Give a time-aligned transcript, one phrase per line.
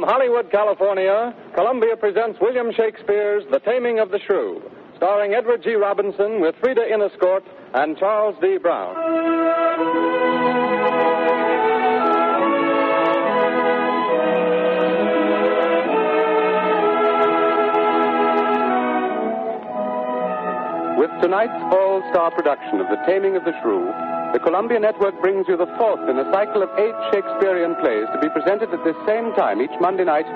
[0.00, 4.62] From Hollywood, California, Columbia presents William Shakespeare's The Taming of the Shrew,
[4.96, 5.74] starring Edward G.
[5.74, 8.56] Robinson with Frieda Inescort and Charles D.
[8.56, 8.96] Brown.
[20.96, 23.92] With tonight's all-star production of The Taming of the Shrew,
[24.32, 28.18] the Columbia Network brings you the fourth in a cycle of eight Shakespearean plays to
[28.22, 30.26] be presented at this same time each Monday night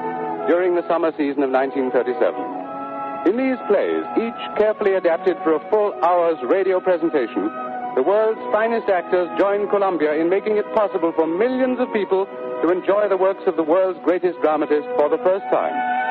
[0.50, 3.30] during the summer season of 1937.
[3.30, 7.46] In these plays, each carefully adapted for a full hour's radio presentation,
[7.94, 12.27] the world's finest actors join Columbia in making it possible for millions of people
[12.66, 16.03] to enjoy the works of the world's greatest dramatist for the first time.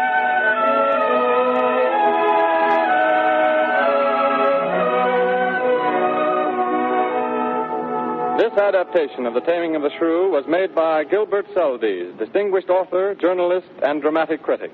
[8.38, 13.14] This adaptation of The Taming of the Shrew was made by Gilbert Seldes, distinguished author,
[13.14, 14.72] journalist, and dramatic critic.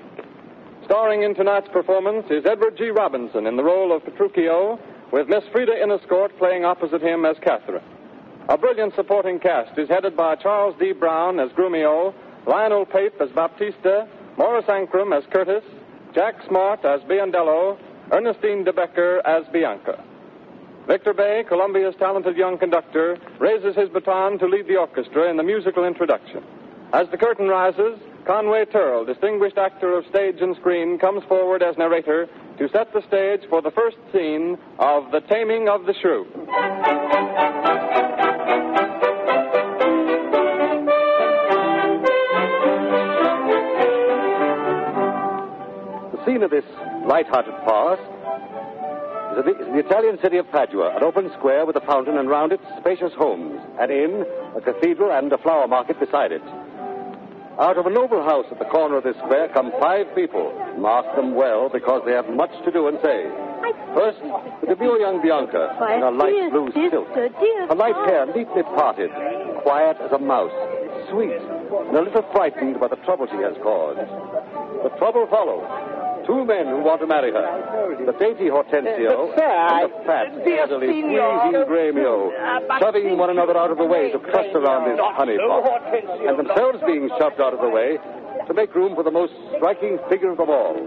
[0.86, 2.88] Starring in tonight's performance is Edward G.
[2.88, 4.80] Robinson in the role of Petruchio,
[5.12, 7.84] with Miss Frieda Inescort playing opposite him as Catherine.
[8.48, 10.92] A brilliant supporting cast is headed by Charles D.
[10.92, 12.14] Brown as Grumio,
[12.46, 15.64] Lionel Pape as Baptista, Morris Ankrum as Curtis,
[16.14, 17.78] Jack Smart as Biondello,
[18.10, 20.02] Ernestine De Becker as Bianca.
[20.86, 25.42] Victor Bay, Columbia's talented young conductor, raises his baton to lead the orchestra in the
[25.42, 26.42] musical introduction.
[26.92, 31.78] As the curtain rises, Conway Tearle, distinguished actor of stage and screen, comes forward as
[31.78, 32.28] narrator
[32.58, 36.26] to set the stage for the first scene of The Taming of the Shrew.
[46.12, 46.64] The scene of this
[47.06, 48.00] light-hearted farce
[49.38, 52.52] is the, the Italian city of Padua, an open square with a fountain and round
[52.52, 54.24] it spacious homes, an inn,
[54.56, 56.42] a cathedral, and a flower market beside it.
[57.58, 60.48] Out of a noble house at the corner of this square come five people.
[60.78, 63.28] Mark them well because they have much to do and say.
[63.94, 64.18] First,
[64.62, 67.08] the demure young Bianca in a light blue sister, silk.
[67.12, 69.10] Her light hair neatly parted,
[69.62, 70.54] quiet as a mouse,
[71.10, 74.00] sweet, and a little frightened by the trouble she has caused.
[74.82, 75.99] The trouble follows.
[76.30, 77.42] Two men who want to marry her.
[78.06, 83.72] The dainty Hortensio Sir, and the fat, elderly, squeezing Gremio, Uh, shoving one another out
[83.72, 87.52] of the way to cluster around this Not honey pot, and themselves being shoved out
[87.52, 87.98] of the way
[88.46, 90.78] to make room for the most striking figure of them all,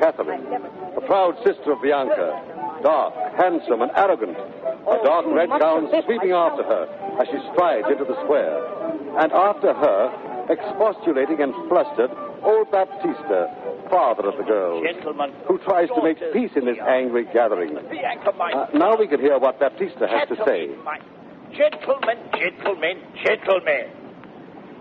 [0.00, 0.48] Catherine,
[0.94, 2.40] the proud sister of Bianca,
[2.82, 6.88] dark, handsome, and arrogant, a dark red gown sweeping after her
[7.20, 8.56] as she strides into the square,
[9.20, 10.08] and after her,
[10.48, 12.10] expostulating and flustered,
[12.42, 13.52] old Baptista,
[13.88, 17.76] father of the girls, Gentlemen, who tries to make peace in this angry gathering.
[17.76, 20.68] Uh, now we can hear what Baptista has to say.
[21.56, 23.90] Gentlemen, gentlemen, gentlemen.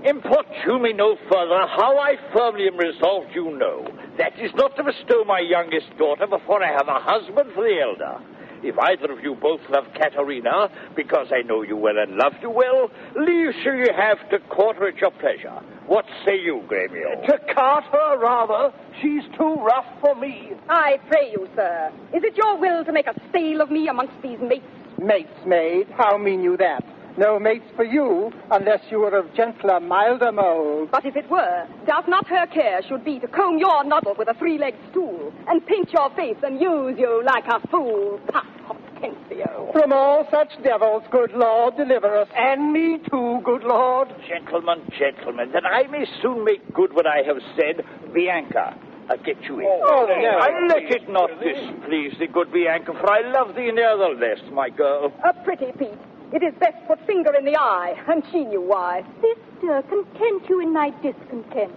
[0.05, 1.65] Importune me no further.
[1.67, 3.87] How I firmly am resolved, you know.
[4.17, 7.79] That is not to bestow my youngest daughter before I have a husband for the
[7.81, 8.21] elder.
[8.63, 12.49] If either of you both love Katerina, because I know you well and love you
[12.49, 15.61] well, leave shall you have to court her at your pleasure.
[15.87, 17.25] What say you, Gremio?
[17.27, 18.75] To cart her, rather.
[19.01, 20.51] She's too rough for me.
[20.69, 24.21] I pray you, sir, is it your will to make a sale of me amongst
[24.21, 24.65] these mates?
[24.99, 26.83] Mates, maid, how mean you that?
[27.17, 30.89] No mates for you, unless you were of gentler, milder mold.
[30.91, 34.27] But if it were, doubt not her care should be to comb your noddle with
[34.27, 38.19] a three-legged stool, and pinch your face and use you like a fool?
[38.31, 39.47] Pah, Hortensio.
[39.49, 39.71] Oh?
[39.73, 42.27] From all such devils, good Lord, deliver us.
[42.35, 44.09] And me too, good Lord.
[44.27, 47.83] Gentlemen, gentlemen, that I may soon make good what I have said,
[48.13, 48.77] Bianca,
[49.09, 49.65] I'll get you in.
[49.65, 50.39] Oh, no.
[50.39, 55.11] And let it not displease thee, good Bianca, for I love thee nevertheless, my girl.
[55.27, 55.97] A pretty Pete.
[56.33, 59.03] It is best put finger in the eye, and she knew why.
[59.21, 61.71] Sister, content you in my discontent.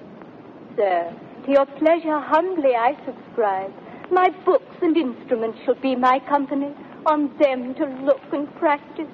[0.76, 1.14] Sir,
[1.46, 3.72] to your pleasure humbly I subscribe.
[4.10, 6.74] My books and instruments shall be my company,
[7.06, 9.06] on them to look and practice.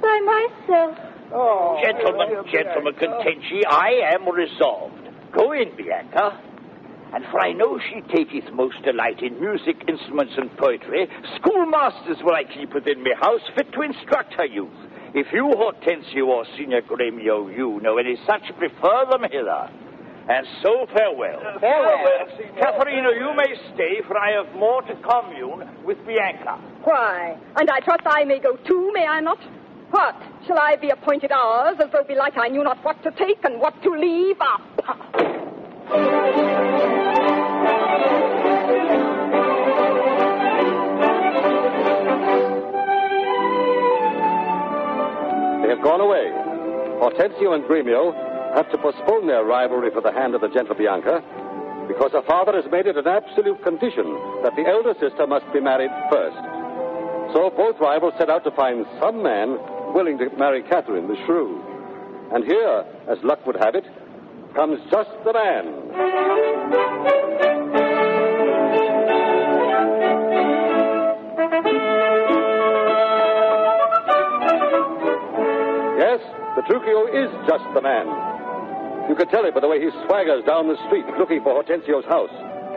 [0.00, 0.98] By myself,
[1.30, 4.94] Oh, Gentlemen, gentlemen, content ye, I am resolved.
[5.32, 6.40] Go in, Bianca.
[7.14, 12.34] And for I know she taketh most delight in music, instruments, and poetry, schoolmasters will
[12.34, 14.68] I keep within me house fit to instruct her youth.
[15.14, 19.70] If you, Hortensio, or Signor Gremio, you know any such, prefer them hither.
[20.28, 21.40] And so farewell.
[21.58, 22.28] farewell.
[22.60, 26.60] Katharina, you may stay, for I have more to commune with Bianca.
[26.84, 27.38] Why?
[27.56, 29.38] And I trust I may go too, may I not?
[29.90, 30.16] What?
[30.46, 33.58] Shall I be appointed ours, as though belike I knew not what to take and
[33.58, 34.36] what to leave?
[34.38, 36.97] Ah, pah.
[45.62, 46.32] They have gone away.
[46.98, 48.14] Hortensio and Gremio
[48.54, 51.22] have to postpone their rivalry for the hand of the gentle Bianca
[51.86, 54.04] because her father has made it an absolute condition
[54.42, 56.36] that the elder sister must be married first.
[57.32, 59.58] So both rivals set out to find some man
[59.94, 61.62] willing to marry Catherine the shrew.
[62.32, 63.84] And here, as luck would have it,
[64.54, 67.17] comes just the man.
[76.68, 78.04] Petruchio is just the man.
[79.08, 82.04] You can tell it by the way he swaggers down the street looking for Hortensio's
[82.04, 82.28] house.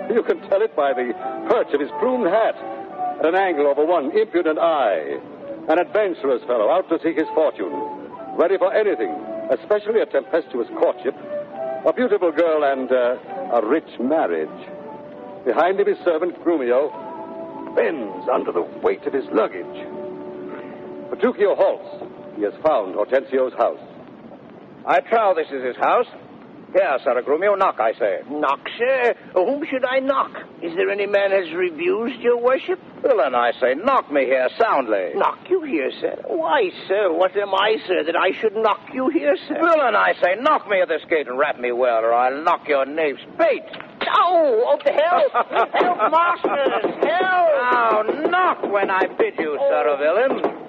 [0.07, 1.11] You can tell it by the
[1.51, 2.55] perch of his plumed hat
[3.19, 5.19] at an angle over one impudent eye.
[5.67, 7.67] An adventurous fellow out to seek his fortune,
[8.39, 9.11] ready for anything,
[9.59, 11.15] especially a tempestuous courtship,
[11.85, 14.47] a beautiful girl, and uh, a rich marriage.
[15.43, 19.75] Behind him, his servant, Grumio, bends under the weight of his luggage.
[21.11, 22.10] Petruchio halts.
[22.35, 23.79] He has found Hortensio's house.
[24.85, 26.07] I trow this is his house.
[26.73, 28.19] Here, Sir Grumio, knock, I say.
[28.29, 29.13] Knock, sir?
[29.33, 30.31] Whom should I knock?
[30.61, 32.79] Is there any man has refused your worship?
[33.03, 35.11] Well, then, I say, knock me here soundly.
[35.15, 36.15] Knock you here, sir?
[36.27, 39.57] Why, sir, what am I, sir, that I should knock you here, sir?
[39.59, 42.41] Well, then, I say, knock me at this gate and rap me well, or I'll
[42.41, 43.63] knock your knave's bait.
[44.23, 45.31] Oh, oh, help!
[45.73, 46.95] help, masters!
[47.03, 47.49] Help!
[47.59, 49.97] Now, knock when I bid you, Sir oh.
[49.97, 50.60] Villain.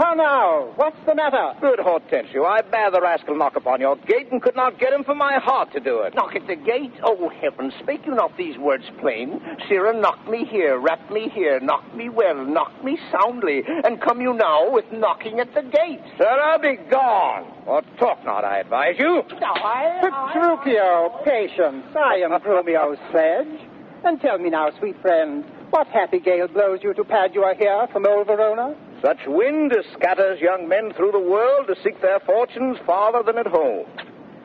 [0.00, 0.72] How now?
[0.76, 1.52] What's the matter?
[1.60, 5.04] Good Hortensio, I bade the rascal knock upon your gate and could not get him
[5.04, 6.14] for my heart to do it.
[6.14, 6.94] Knock at the gate?
[7.02, 9.42] Oh, heaven, speak you not these words plain?
[9.68, 14.22] Sirrah, knock me here, rap me here, knock me well, knock me soundly, and come
[14.22, 16.00] you now with knocking at the gate.
[16.16, 17.44] Sirrah, be gone.
[17.66, 19.22] Or talk not, I advise you.
[19.38, 20.00] Now, I...
[20.00, 21.84] Petruchio, patience.
[21.94, 23.68] I am Grumio's sledge.
[24.02, 28.06] And tell me now, sweet friend, what happy gale blows you to Padua here from
[28.06, 28.74] old Verona?
[29.02, 33.38] Such wind as scatters young men through the world to seek their fortunes farther than
[33.38, 33.86] at home.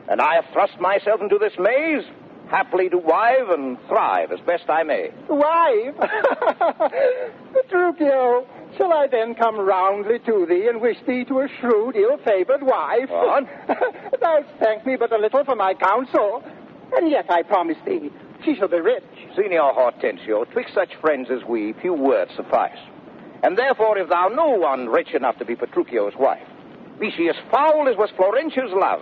[0.08, 2.04] And I have thrust myself into this maze,
[2.48, 5.10] happily to wive and thrive as best I may.
[5.28, 5.94] Wife!
[7.52, 8.46] Petruchio,
[8.78, 13.10] shall I then come roundly to thee and wish thee to a shrewd, ill-favored wife?
[13.10, 13.44] What?
[14.20, 16.42] Thou thank me but a little for my counsel,
[16.96, 18.10] and yet I promise thee
[18.44, 19.02] she shall be rich.
[19.34, 22.78] Signor Hortensio, twixt such friends as we, few words suffice.
[23.46, 26.48] And therefore, if thou know one rich enough to be Petruchio's wife,
[26.98, 28.98] be she as foul as was Florentius' love,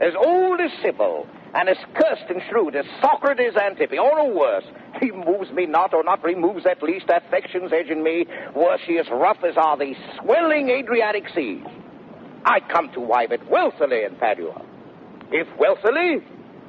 [0.00, 4.64] as old as Sybil, and as cursed and shrewd as Socrates' Xanthippe, or no worse,
[5.00, 8.26] he moves me not, or not removes at least affection's edge in me,
[8.56, 11.62] were she as rough as are the swelling Adriatic seas.
[12.44, 14.60] I come to wive it wealthily in Padua.
[15.30, 16.18] If wealthily,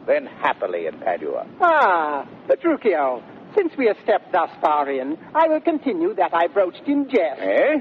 [0.06, 1.48] then happily in Padua.
[1.60, 3.24] Ah, Petruchio,
[3.56, 7.42] since we have stepped thus far in, I will continue that I broached in jest.
[7.42, 7.80] Eh?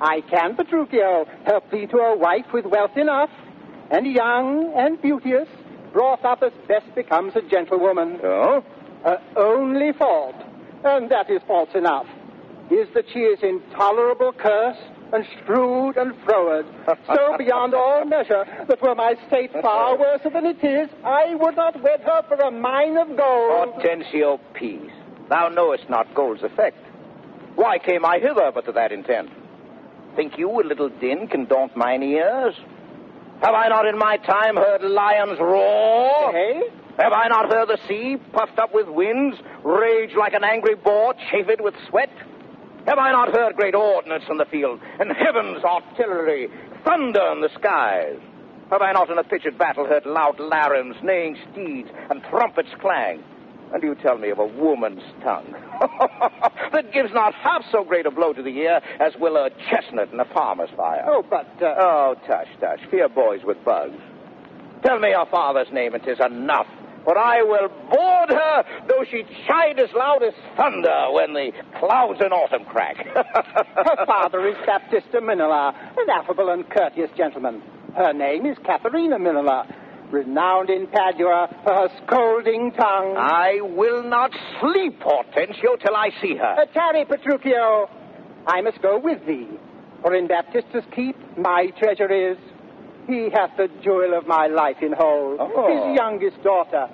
[0.00, 3.30] I can, Petruchio, help thee to a wife with wealth enough,
[3.90, 5.48] and young and beauteous,
[5.92, 8.18] brought up as best becomes a gentlewoman.
[8.22, 8.64] Oh?
[9.04, 10.36] Her only fault,
[10.84, 12.06] and that is false enough,
[12.70, 14.78] is that she is intolerable curse
[15.12, 16.66] and shrewd and froward,
[17.06, 21.56] so beyond all measure that were my state far worse than it is, I would
[21.56, 23.74] not wed her for a mine of gold.
[23.74, 24.99] Hortensio, peace.
[25.30, 26.76] Thou knowest not gold's effect.
[27.54, 29.30] Why came I hither but to that intent?
[30.16, 32.54] Think you a little din can daunt mine ears?
[33.40, 36.36] Have I not in my time heard lions roar?
[36.36, 36.62] Eh?
[36.98, 41.14] Have I not heard the sea, puffed up with winds, rage like an angry boar
[41.30, 42.10] chafed with sweat?
[42.86, 46.48] Have I not heard great ordnance in the field, and heaven's artillery,
[46.84, 48.18] thunder in the skies?
[48.70, 53.22] Have I not in a pitched battle heard loud larums, neighing steeds, and trumpets clang?
[53.72, 55.52] And you tell me of a woman's tongue
[56.72, 60.12] that gives not half so great a blow to the ear as will a chestnut
[60.12, 61.04] in a farmer's fire.
[61.06, 62.80] Oh, but, uh, Oh, tush, tush.
[62.90, 63.96] Fear boys with bugs.
[64.84, 66.66] Tell me your father's name, and 'tis enough.
[67.04, 72.20] For I will board her, though she chide as loud as thunder when the clouds
[72.20, 72.96] in autumn crack.
[73.14, 77.62] her father is Baptista Minola, an affable and courteous gentleman.
[77.96, 79.66] Her name is Katharina Minola.
[80.12, 83.16] Renowned in Padua for her scolding tongue.
[83.16, 86.56] I will not sleep, Hortensio, till I see her.
[86.60, 87.88] Uh, tarry, Petruchio.
[88.46, 89.48] I must go with thee,
[90.02, 92.36] for in Baptista's keep my treasure is.
[93.06, 95.68] He hath the jewel of my life in hold, Oh.
[95.88, 96.88] his youngest daughter,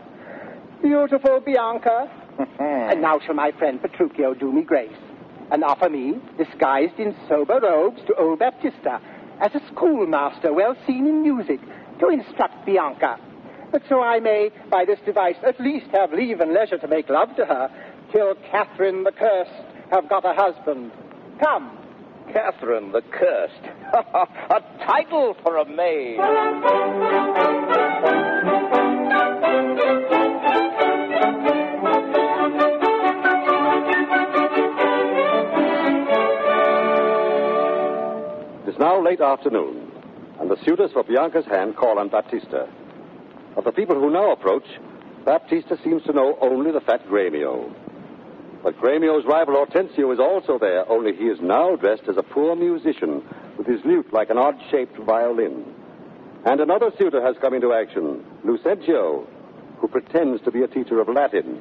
[0.83, 2.11] beautiful Bianca.
[2.59, 4.93] and now shall my friend Petruchio do me grace
[5.51, 9.01] and offer me, disguised in sober robes, to old Baptista,
[9.41, 11.61] as a schoolmaster well seen in music,
[12.01, 13.19] to instruct Bianca.
[13.73, 17.09] But so I may, by this device, at least have leave and leisure to make
[17.09, 17.71] love to her,
[18.13, 19.51] till Catherine the Cursed
[19.91, 20.93] have got a husband.
[21.43, 21.79] Come.
[22.33, 23.53] Catherine the Cursed.
[23.93, 26.19] a title for a maid.
[38.67, 39.86] It is now late afternoon,
[40.47, 42.69] and the suitors for Bianca's hand call on Baptista.
[43.57, 44.63] Of the people who now approach,
[45.25, 47.75] Baptista seems to know only the fat Gremio.
[48.63, 52.55] But Gremio's rival Hortensio is also there, only he is now dressed as a poor
[52.55, 53.25] musician
[53.59, 55.65] with his lute like an odd shaped violin.
[56.45, 59.27] And another suitor has come into action, Lucentio,
[59.79, 61.61] who pretends to be a teacher of Latin.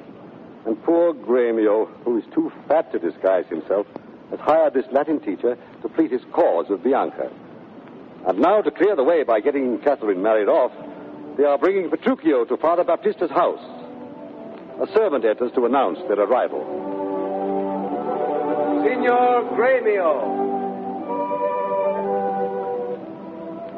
[0.67, 3.87] And poor Gremio, who is too fat to disguise himself,
[4.29, 7.31] has hired this Latin teacher to plead his cause with Bianca.
[8.27, 10.71] And now, to clear the way by getting Catherine married off,
[11.37, 13.61] they are bringing Petruchio to Father Baptista's house.
[14.81, 16.59] A servant enters to announce their arrival.
[18.83, 20.45] Signor Gremio.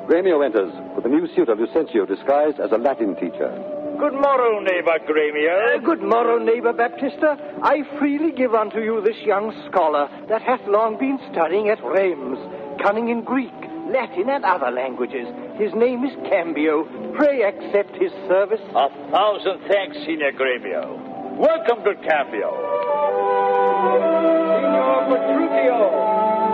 [0.08, 3.52] Gremio enters with a new suitor Lucentio disguised as a Latin teacher.
[4.00, 5.76] Good morrow, neighbor Gremio.
[5.76, 7.38] Uh, good morrow, neighbor Baptista.
[7.62, 12.38] I freely give unto you this young scholar that hath long been studying at Reims,
[12.82, 13.52] cunning in Greek,
[13.92, 15.28] Latin, and other languages.
[15.58, 16.84] His name is Cambio.
[17.16, 18.62] Pray accept his service.
[18.76, 21.38] A thousand thanks, Signor Gremio.
[21.38, 22.52] Welcome to Cambio.
[24.58, 25.80] Signor Petruchio.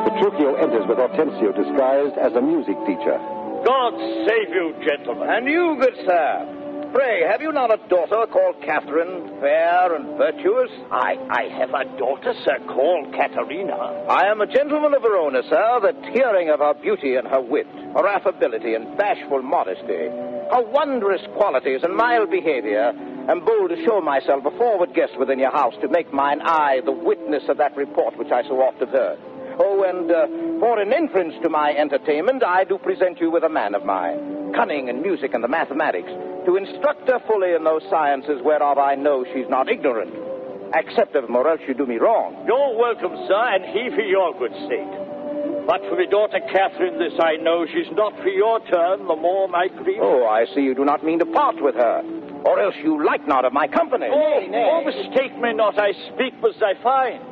[0.05, 3.17] Petruchio enters with Hortensio disguised as a music teacher.
[3.65, 3.93] God
[4.27, 5.29] save you, gentlemen.
[5.29, 6.62] And you, good sir.
[6.93, 10.69] Pray, have you not a daughter called Catherine, fair and virtuous?
[10.91, 14.05] I, I have a daughter, sir, called Caterina.
[14.07, 17.65] I am a gentleman of Verona, sir, that hearing of her beauty and her wit,
[17.65, 20.05] her affability and bashful modesty,
[20.53, 22.93] her wondrous qualities and mild behavior,
[23.27, 26.81] am bold to show myself a forward guest within your house to make mine eye
[26.85, 29.17] the witness of that report which I so oft have heard.
[29.57, 30.27] Oh, and uh,
[30.59, 34.53] for an entrance to my entertainment, I do present you with a man of mine,
[34.53, 36.11] cunning in music and the mathematics,
[36.45, 40.13] to instruct her fully in those sciences whereof I know she's not ignorant.
[40.73, 42.33] Accept of him, or else you do me wrong.
[42.47, 44.93] You're welcome, sir, and he for your good sake.
[45.65, 49.47] But for my daughter Catherine, this I know, she's not for your turn, the more
[49.47, 49.99] my grief.
[50.01, 52.01] Oh, I see you do not mean to part with her,
[52.43, 54.07] or else you like not of my company.
[54.11, 57.23] Oh, oh, mistake me not, I speak as I find.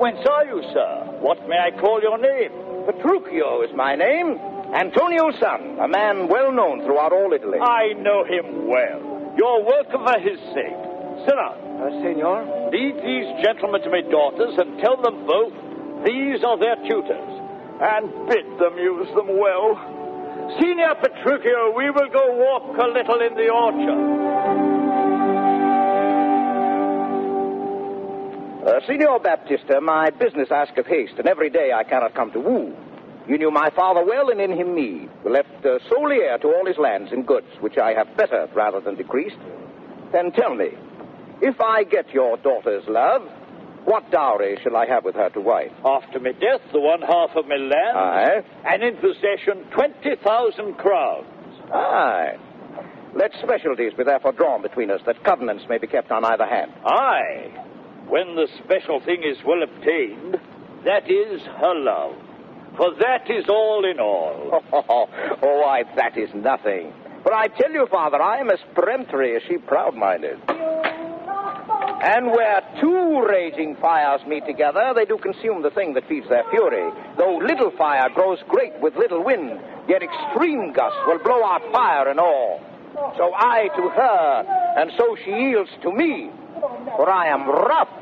[0.00, 1.20] Whence are you, sir?
[1.20, 2.50] What may I call your name?
[2.88, 4.40] Petruchio is my name.
[4.74, 7.58] Antonio's son, a man well known throughout all Italy.
[7.58, 9.34] I know him well.
[9.36, 10.78] You're welcome for his sake.
[11.26, 11.58] Sit down.
[11.82, 12.70] Uh, senor?
[12.70, 15.52] Lead these gentlemen to my daughters and tell them both
[16.06, 17.30] these are their tutors,
[17.82, 19.74] and bid them use them well.
[20.60, 24.00] Signor Petruchio, we will go walk a little in the orchard.
[28.66, 32.76] Uh, Signor Baptista, my business asketh haste, and every day I cannot come to woo.
[33.30, 36.48] You knew my father well, and in him me, who left uh, sole heir to
[36.48, 39.36] all his lands and goods, which I have bettered rather than decreased.
[40.12, 40.70] Then tell me,
[41.40, 43.22] if I get your daughter's love,
[43.84, 45.70] what dowry shall I have with her to wife?
[45.84, 48.42] After my death, the one half of my land, Aye.
[48.66, 51.26] and in possession 20,000 crowns.
[51.72, 52.36] Aye.
[53.14, 56.72] Let specialties be therefore drawn between us, that covenants may be kept on either hand.
[56.84, 57.46] Aye.
[58.08, 60.36] When the special thing is well obtained,
[60.84, 62.16] that is her love.
[62.80, 64.64] For that is all in all.
[65.42, 66.94] Oh, why, that is nothing.
[67.22, 70.38] For I tell you, Father, I am as peremptory as she proud-minded.
[70.48, 76.44] And where two raging fires meet together, they do consume the thing that feeds their
[76.50, 76.90] fury.
[77.18, 82.08] Though little fire grows great with little wind, yet extreme gusts will blow out fire
[82.08, 82.64] and all.
[83.18, 84.44] So I to her,
[84.78, 86.30] and so she yields to me.
[86.96, 87.92] For I am rough,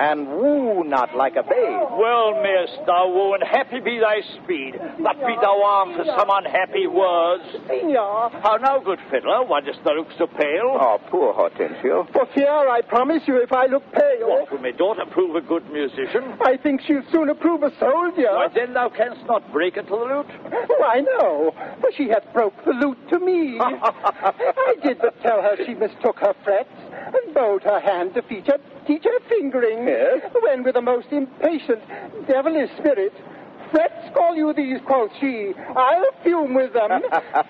[0.00, 1.84] and woo not like a babe.
[2.00, 4.74] Well, mayest thou woo, and happy be thy speed.
[4.98, 7.44] But be thou armed for some unhappy words.
[7.68, 9.44] Signor, How now, good fiddler?
[9.44, 10.72] Why dost thou look so pale?
[10.80, 12.08] Oh, poor Hortensio.
[12.12, 15.42] for fear, I promise you, if I look pale, What, will my daughter prove a
[15.42, 16.32] good musician?
[16.40, 18.32] I think she'll soon prove a soldier.
[18.32, 20.26] Why, then thou canst not break into the lute.
[20.52, 23.58] Oh, I know, for she hath broke the lute to me.
[23.60, 26.89] I did but tell her she mistook her frets and
[27.34, 29.86] bowed her hand to teach her, teach her fingering.
[29.86, 30.30] Yes?
[30.42, 31.80] When with a most impatient,
[32.28, 33.12] devilish spirit,
[33.70, 36.90] frets call you these, quoth she, I'll fume with them.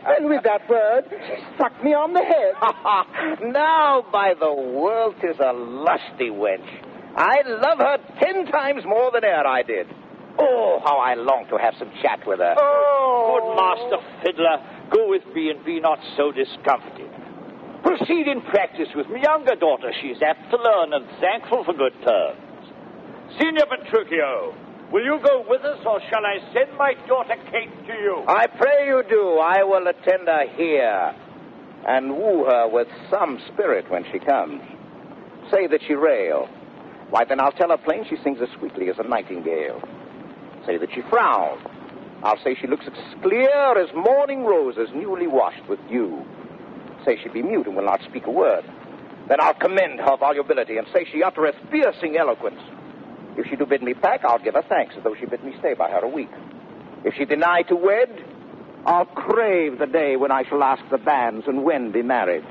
[0.05, 3.43] and with that word, she struck me on the head.
[3.53, 6.69] now, by the world, 'tis a lusty wench.
[7.17, 9.87] I love her ten times more than e'er I did.
[10.39, 12.55] Oh, how I long to have some chat with her.
[12.57, 13.41] Oh.
[13.41, 14.57] Good master fiddler,
[14.91, 17.11] go with me and be not so discomfited.
[17.83, 19.93] Proceed in practice with my younger daughter.
[20.01, 22.41] She is apt to learn and thankful for good terms.
[23.39, 24.55] Signor Petruchio,
[24.93, 28.25] will you go with us or shall I send my daughter Kate to you?
[28.29, 29.39] I pray you do.
[29.39, 31.15] I will attend her here
[31.87, 34.61] and woo her with some spirit when she comes.
[35.51, 36.49] Say that she rail.
[37.11, 39.81] Why, then I'll tell her plain she sings as sweetly as a nightingale.
[40.67, 41.67] Say that she frowns.
[42.23, 46.23] I'll say she looks as clear as morning roses newly washed with dew.
[47.05, 48.65] Say she be mute and will not speak a word.
[49.29, 52.61] Then I'll commend her volubility and say she uttereth piercing eloquence.
[53.37, 55.55] If she do bid me pack, I'll give her thanks as though she bid me
[55.61, 56.31] stay by her a week.
[57.05, 58.25] If she deny to wed,
[58.87, 62.45] I'll crave the day when I shall ask the banns and when be married.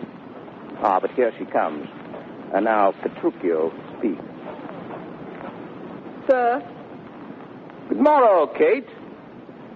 [0.82, 1.88] Ah, but here she comes.
[2.54, 4.18] And now, Petruchio, speak.
[6.30, 6.62] Sir,
[7.90, 8.88] Good morrow, Kate.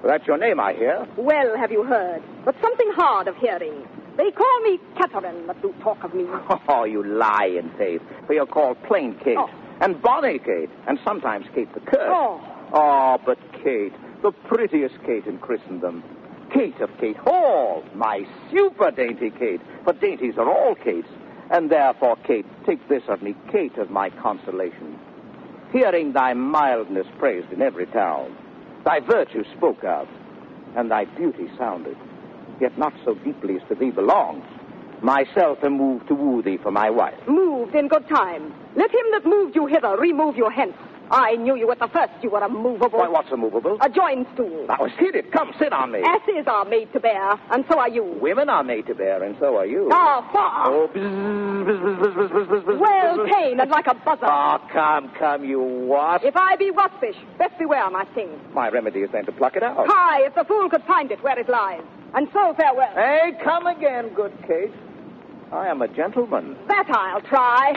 [0.04, 1.08] That's your name, I hear.
[1.18, 3.88] well have you heard, but something hard of hearing.
[4.18, 6.26] They call me Catherine, but do talk of me.
[6.68, 8.02] Oh, you lie in faith.
[8.28, 9.38] For you're called plain Kate.
[9.38, 9.50] Oh.
[9.82, 10.70] And bonny Kate.
[10.88, 12.12] And sometimes Kate the Curse.
[12.12, 12.42] Oh.
[12.74, 16.04] Oh, but Kate, the prettiest Kate in Christendom.
[16.54, 19.62] Kate of Kate Hall, my super dainty Kate.
[19.84, 21.08] For dainties are all Kates.
[21.50, 25.00] And therefore, Kate, take this of me, Kate of my consolation.
[25.72, 28.36] Hearing thy mildness praised in every town,
[28.86, 30.08] thy virtue spoke of,
[30.76, 31.98] and thy beauty sounded,
[32.64, 34.46] yet not so deeply as to thee belongs.
[35.02, 37.20] Myself am moved to woo thee for my wife.
[37.28, 38.54] Moved in good time.
[38.78, 40.78] Let him that moved you hither remove you hence.
[41.12, 42.14] I knew you at the first.
[42.24, 43.00] You were a movable.
[43.00, 43.78] Why, what's a movable?
[43.82, 44.66] A join stool.
[44.70, 45.32] Hast hit it.
[45.34, 46.00] Come, sit on me.
[46.08, 48.06] Asses are made to bear, and so are you.
[48.22, 49.90] Women are made to bear, and so are you.
[49.92, 50.72] Ah, far.
[50.72, 54.26] Oh, bzz, bzz, bzz, bzz, well tame and like a buzzer.
[54.26, 56.24] Oh, come, come, you wasp.
[56.24, 58.40] If I be waspish, best beware my sting.
[58.54, 59.86] My remedy is then to pluck it out.
[59.90, 61.84] Hi, if the fool could find it where it lies.
[62.14, 62.94] And so farewell.
[62.96, 64.74] Hey, come again, good Kate.
[65.52, 66.58] I am a gentleman.
[66.68, 67.74] That I'll try.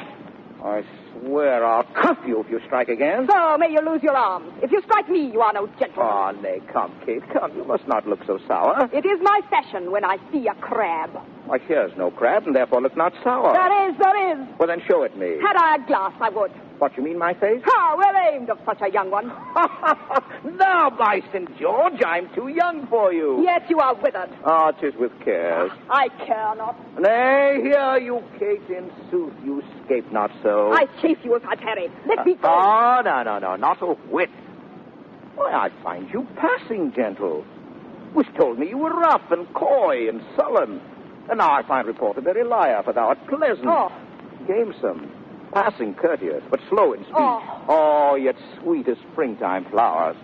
[0.62, 3.26] I swear I'll cuff you if you strike again.
[3.30, 4.52] So may you lose your arms.
[4.62, 5.96] If you strike me, you are no gentleman.
[5.98, 7.56] Oh, nay, come, Kate, come.
[7.56, 8.88] You must not look so sour.
[8.92, 11.10] It is my fashion when I see a crab.
[11.46, 13.52] Why, here's no crab, and therefore look not sour.
[13.52, 14.48] There is, there is.
[14.58, 15.36] Well, then show it me.
[15.40, 16.50] Had I a glass, I would.
[16.78, 17.62] What, you mean my face?
[17.64, 19.28] Ha, well aimed of such a young one.
[20.58, 21.48] now, by St.
[21.58, 23.42] George, I'm too young for you.
[23.44, 24.28] Yet you are withered.
[24.44, 25.70] Ah, 'tis with cares.
[25.88, 26.76] I care not.
[27.00, 30.72] Nay, here, you Kate, in sooth, you escape not so.
[30.72, 31.88] I chafe you if I tarry.
[32.06, 32.48] Let me go.
[32.48, 34.30] Oh, no, no, no, not a whit.
[35.36, 37.44] Why, I find you passing gentle.
[38.14, 40.80] Was told me you were rough and coy and sullen.
[41.28, 43.90] And now I find report a very liar, for thou art pleasant, Oh.
[44.46, 45.08] gamesome,
[45.52, 47.14] passing courteous, but slow in speech.
[47.16, 47.64] Oh.
[47.68, 50.16] oh, yet sweet as springtime flowers.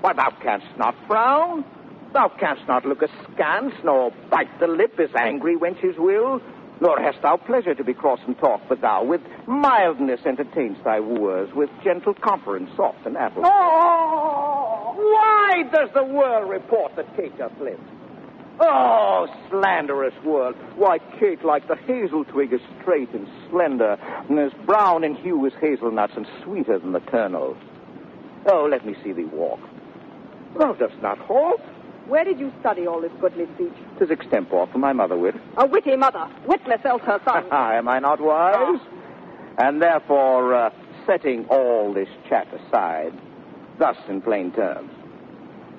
[0.00, 1.64] Why, thou canst not frown.
[2.12, 6.40] Thou canst not look askance, nor bite the lip as angry wenches will.
[6.80, 10.98] Nor hast thou pleasure to be cross and talk, but thou with mildness entertainst thy
[10.98, 13.44] wooers, with gentle conference, soft and apple.
[13.46, 14.94] Oh!
[14.96, 17.78] Why does the world report that Kate doth live?
[18.64, 20.54] Oh, slanderous world.
[20.76, 23.98] Why, Kate, like the hazel twig, is straight and slender,
[24.28, 27.56] and as brown in hue as hazelnuts, and sweeter than the kernels.
[28.46, 29.58] Oh, let me see thee walk.
[30.56, 31.60] Thou dost not halt.
[32.06, 33.72] Where did you study all this goodly speech?
[33.98, 35.34] Tis extempore from my mother wit.
[35.56, 37.44] A witty mother, witless else her son.
[37.52, 38.80] Am I not wise?
[39.58, 40.70] And therefore, uh,
[41.04, 43.12] setting all this chat aside,
[43.78, 44.90] thus in plain terms.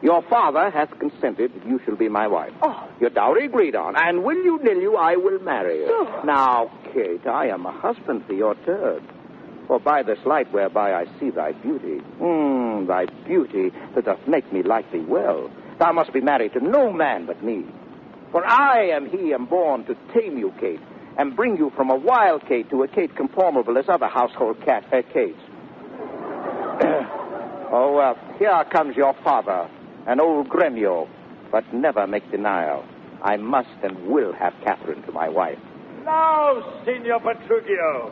[0.03, 2.51] Your father hath consented that you shall be my wife.
[2.61, 2.89] Oh.
[2.99, 5.87] Your dowry agreed on, and will you nill you, I will marry you.
[5.87, 6.21] Oh.
[6.25, 9.01] Now, Kate, I am a husband for your turd.
[9.65, 14.51] For by this light whereby I see thy beauty, mm, thy beauty that doth make
[14.51, 17.65] me like thee well, thou must be married to no man but me.
[18.33, 20.81] For I am he am born to tame you, Kate,
[21.17, 24.83] and bring you from a wild Kate to a Kate conformable as other household cat
[24.91, 25.39] uh, Kates.
[27.75, 29.67] Oh, uh, here comes your father,
[30.07, 31.07] an old gremio,
[31.51, 32.85] but never make denial.
[33.21, 35.59] I must and will have Catherine to my wife.
[36.03, 38.11] Now, Signor Petruchio,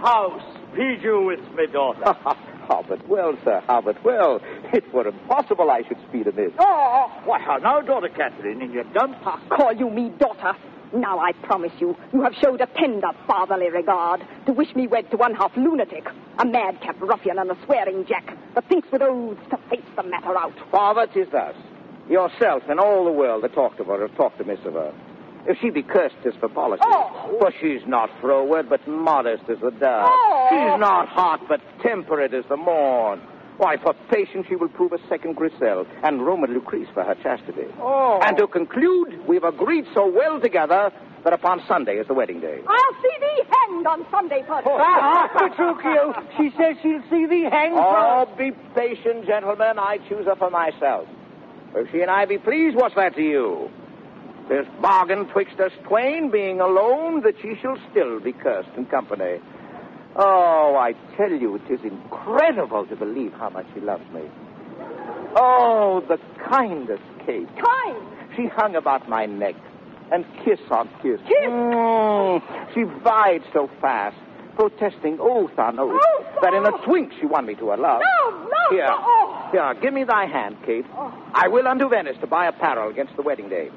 [0.00, 0.40] how
[0.72, 2.04] speed you with me daughter?
[2.68, 4.40] how but well, sir, how but well.
[4.72, 6.52] It were impossible I should speed amiss.
[6.58, 9.22] Oh, oh why, how now, daughter Catherine, in your dump?
[9.50, 10.54] Call you me daughter.
[10.94, 15.10] Now I promise you, you have showed a tender fatherly regard to wish me wed
[15.10, 16.06] to one half lunatic,
[16.38, 20.36] a madcap ruffian and a swearing jack that thinks with oaths to face the matter
[20.38, 20.52] out.
[20.56, 21.56] Ah, Father, 'tis thus.
[22.08, 24.92] Yourself and all the world that talked of her have talked amiss of her.
[25.46, 26.82] If she be cursed, 'tis for policy.
[26.86, 27.36] Oh.
[27.40, 30.08] For she's not froward, but modest as the dove.
[30.08, 30.46] Oh.
[30.50, 33.20] She's not hot, but temperate as the morn.
[33.56, 37.66] Why, for patience she will prove a second Grissel, and Roman Lucrece for her chastity.
[37.80, 38.20] Oh.
[38.22, 42.60] And to conclude, we've agreed so well together that upon Sunday is the wedding day.
[42.66, 44.64] I'll see thee hanged on Sunday, Pudge.
[44.66, 47.76] Ah, Petruchio, she says she'll see thee hanged.
[47.78, 49.78] Oh, be patient, gentlemen.
[49.78, 51.08] I choose her for myself.
[51.74, 53.70] If she and I be pleased, what's that to you?
[54.48, 59.40] This bargain twixt us twain, being alone, that she shall still be cursed in company.
[60.16, 64.22] Oh, I tell you, it is incredible to believe how much she loves me.
[65.36, 67.48] Oh, the kindest Kate.
[67.56, 68.06] Kind.
[68.36, 69.54] She hung about my neck,
[70.12, 71.20] and kiss on kiss.
[71.26, 71.48] Kiss?
[71.48, 74.16] Mm, she vied so fast,
[74.56, 76.84] protesting oath on oath, Oath, that in a oh.
[76.84, 78.00] twink she won me to her love.
[78.02, 78.96] No, no, Here, no.
[78.98, 79.48] Oh.
[79.52, 80.84] here, give me thy hand, Kate.
[81.34, 83.70] I will unto Venice to buy apparel against the wedding day.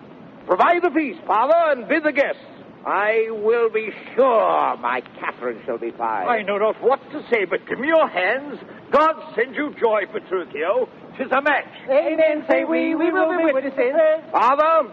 [0.45, 2.41] Provide the feast, father, and bid the guests.
[2.87, 6.25] I will be sure my Catherine shall be fine.
[6.25, 8.61] I know not what to say, but give me your hands.
[8.93, 10.87] God send you joy, Petruchio.
[11.17, 11.67] Tis a match.
[11.89, 12.95] Amen, say we.
[12.95, 13.93] We will be witnesses.
[14.31, 14.89] Father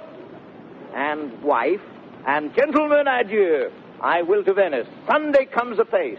[0.93, 1.83] and wife
[2.27, 3.71] and gentlemen, adieu.
[4.03, 4.89] I will to Venice.
[5.09, 6.19] Sunday comes apace.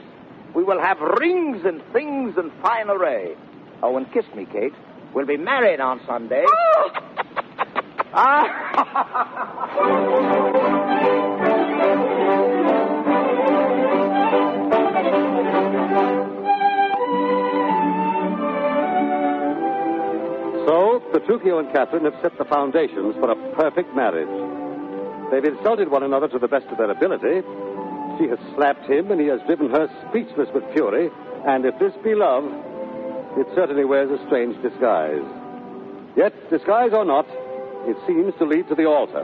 [0.56, 3.36] We will have rings and things and fine array.
[3.84, 4.72] Oh, and kiss me, Kate.
[5.14, 6.46] We'll be married on Sunday.
[6.48, 6.54] So,
[8.14, 8.52] ah!
[21.16, 24.28] Petruchio and Catherine have set the foundations for a perfect marriage.
[25.32, 27.40] They've insulted one another to the best of their ability.
[28.20, 31.10] She has slapped him, and he has driven her speechless with fury.
[31.48, 32.44] And if this be love,
[33.40, 35.24] it certainly wears a strange disguise.
[36.18, 37.28] Yet, disguise or not,
[37.88, 39.24] it seems to lead to the altar.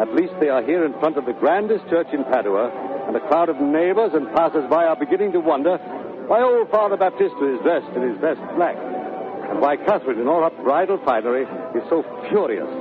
[0.00, 2.72] At least they are here in front of the grandest church in Padua,
[3.06, 5.76] and a crowd of neighbors and passers-by are beginning to wonder
[6.32, 8.80] why old Father Baptista is dressed in his best black,
[9.52, 11.44] and why Catherine, in all her bridal finery,
[11.76, 12.00] is so
[12.32, 12.72] furious,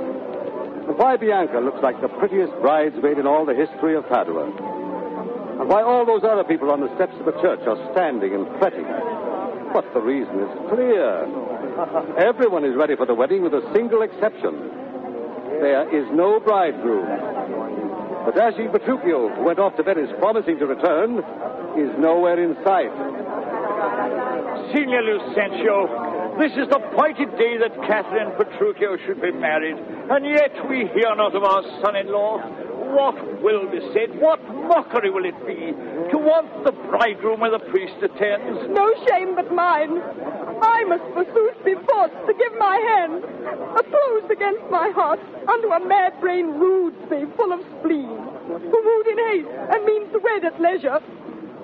[0.88, 4.48] and why Bianca looks like the prettiest bridesmaid in all the history of Padua,
[5.60, 8.48] and why all those other people on the steps of the church are standing and
[8.58, 8.88] fretting.
[9.76, 11.28] But the reason is clear.
[12.18, 14.56] Everyone is ready for the wedding with a single exception.
[15.60, 17.06] There is no bridegroom.
[18.26, 21.20] But Dashing Petruchio, who went off to Venice promising to return,
[21.76, 22.92] is nowhere in sight.
[24.72, 30.54] Signor Lucentio, this is the appointed day that Catherine Petruchio should be married, and yet
[30.70, 32.67] we hear not of our son-in-law.
[32.91, 34.20] What will be said?
[34.20, 35.72] What mockery will it be
[36.12, 38.67] to want the bridegroom where the priest attends?
[38.67, 40.02] No shame but mine.
[40.62, 43.24] I must forsooth be forced to give my hand,
[43.80, 48.17] opposed against my heart, unto a mad brain rudes me, full of spleen,
[48.48, 51.00] who wooed in haste and means to wed at leisure.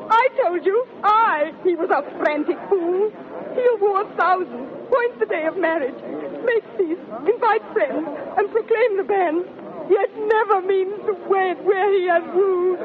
[0.10, 3.12] I told you, I, he was a frantic fool.
[3.58, 5.98] He'll woo a thousand, point the day of marriage,
[6.46, 9.43] make feast, invite friends, and proclaim the ban,
[9.89, 12.80] yet never means to wed where he has wooed.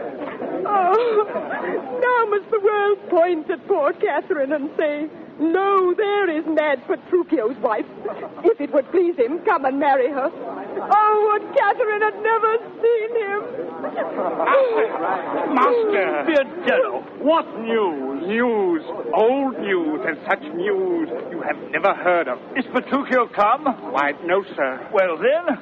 [0.65, 1.29] Oh,
[2.01, 5.09] now must the world point at poor Catherine and say,
[5.41, 7.87] Lo, there is mad Petruchio's wife.
[8.45, 10.29] If it would please him, come and marry her.
[10.31, 13.41] Oh, would Catherine had never seen him.
[15.55, 16.25] Master!
[16.29, 18.27] Biondello, What news?
[18.29, 18.83] News.
[19.15, 22.39] Old news, and such news you have never heard of.
[22.57, 23.65] is Petruchio come?
[23.93, 24.89] Why, no, sir.
[24.93, 25.59] Well, then,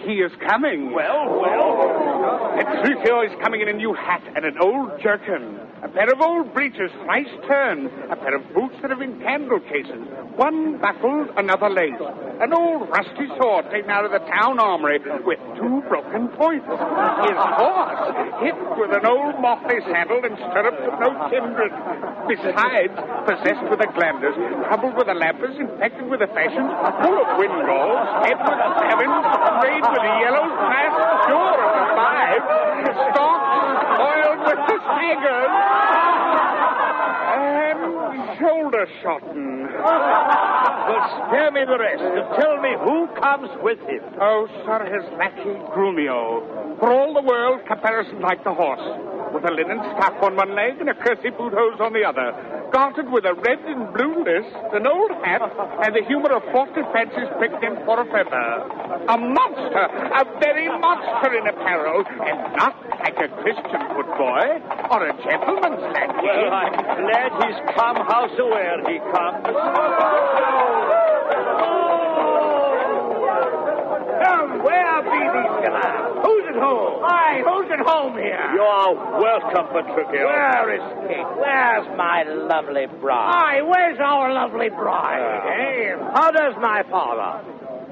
[0.00, 0.92] He is coming.
[0.94, 2.54] well, well.
[2.56, 6.54] Petruchio is coming in a new hat and an old jerkin, a pair of old
[6.54, 10.00] breeches thrice turned, a pair of boots that have been candle cases,
[10.34, 12.00] one buckled, another laced,
[12.40, 17.36] an old rusty sword taken out of the town armory with two broken points, his
[17.60, 18.00] horse
[18.40, 21.72] hipped with an old motley saddle and stirrups of no kindred,
[22.32, 22.96] besides
[23.28, 26.64] possessed with a glanders, troubled with a lampers, infected with a fashion,
[27.04, 29.20] full of windgalls, fed with savins,
[29.52, 30.96] sprayed with a yellow fast
[31.28, 32.40] sure of the five,
[33.12, 35.73] stalked, oiled with the staggers.
[37.34, 39.66] Um, shoulder shotten.
[39.72, 44.02] Well, spare me the rest and tell me who comes with him.
[44.20, 46.78] Oh, sir, his lackey Grumio.
[46.78, 49.13] For all the world, caparisoned like the horse.
[49.34, 52.30] With a linen staff on one leg and a kersey boot hose on the other.
[52.70, 55.42] Gartered with a red and blue list, an old hat,
[55.82, 58.62] and the humor of forty fancies pricked in for a feather.
[59.10, 64.62] A monster, a very monster in apparel, and not like a Christian good boy
[64.94, 66.30] or a gentleman's lackey.
[66.30, 69.50] Well, I'm glad he's come howsoever he comes.
[71.66, 71.83] Oh!
[74.64, 76.24] Where be these fellas?
[76.24, 77.04] Who's at home?
[77.04, 78.40] Aye, who's at home here?
[78.56, 80.24] You are welcome, Petruchio.
[80.24, 81.28] Where is Kate?
[81.36, 83.32] Where's my lovely bride?
[83.34, 85.20] Aye, where's our lovely bride?
[85.20, 85.96] Eh?
[86.14, 87.44] How does my father?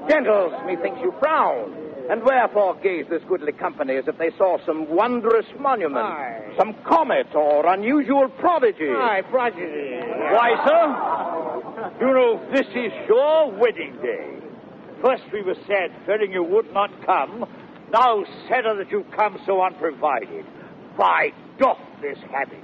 [0.09, 1.77] Gentles, methinks you frown.
[2.09, 6.05] And wherefore gaze this goodly company as if they saw some wondrous monument,
[6.59, 8.89] some comet or unusual prodigy?
[8.89, 10.01] Aye, prodigy.
[10.35, 10.85] Why, sir?
[12.01, 14.42] You know, this is your wedding day.
[15.03, 17.45] First we were sad, fearing you would not come.
[17.91, 20.45] Now sadder that you come so unprovided.
[20.97, 22.63] By doth this habit.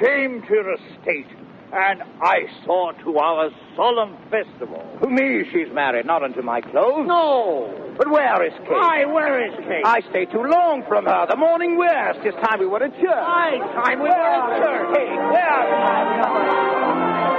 [0.00, 1.26] Shame to your estate,
[1.72, 4.82] and I saw to our solemn festival.
[5.02, 7.06] To me she's married, not unto my clothes.
[7.06, 7.94] No.
[7.98, 8.70] But where is Kate?
[8.72, 9.84] Aye, where is Kate?
[9.84, 11.26] I stay too long from her.
[11.28, 12.16] The morning wears.
[12.22, 13.10] Tis time we were at church.
[13.10, 14.96] Aye, time we were at church.
[14.96, 17.37] Kate, where's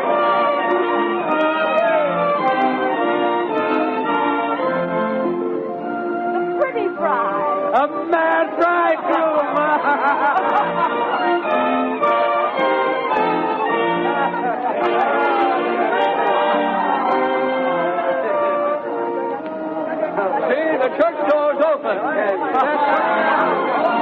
[7.10, 7.74] bride.
[7.76, 8.48] A mad
[20.50, 21.98] See, the church door's open.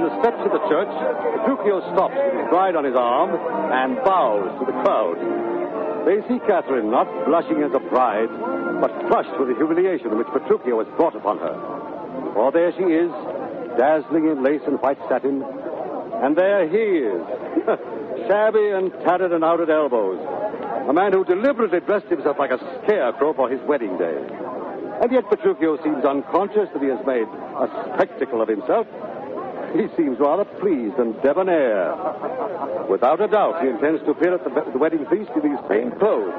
[0.00, 4.00] On the steps of the church, Petruchio stops with his bride on his arm and
[4.00, 5.20] bows to the crowd.
[6.08, 8.32] They see Catherine not blushing as a bride,
[8.80, 11.52] but flushed with the humiliation which Petruchio has brought upon her.
[12.32, 13.12] For there she is,
[13.76, 15.44] dazzling in lace and white satin,
[16.24, 17.20] and there he is,
[18.24, 20.16] shabby and tattered and out at elbows.
[20.88, 24.16] A man who deliberately dressed himself like a scarecrow for his wedding day.
[24.16, 28.86] And yet Petruchio seems unconscious that he has made a spectacle of himself.
[29.72, 31.94] He seems rather pleased and debonair.
[32.90, 35.92] Without a doubt, he intends to appear at the, the wedding feast in these same
[35.92, 36.34] clothes.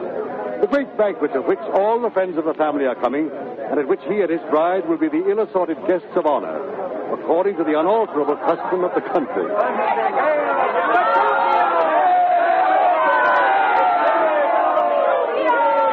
[0.60, 3.88] The great banquet of which all the friends of the family are coming, and at
[3.88, 6.60] which he and his bride will be the ill assorted guests of honor,
[7.14, 9.48] according to the unalterable custom of the country.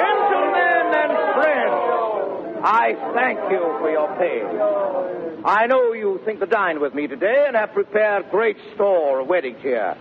[0.02, 4.97] Gentlemen and friends, I thank you for your pain.
[5.44, 9.28] I know you think to dine with me today and have prepared great store of
[9.28, 9.96] wedding cheer.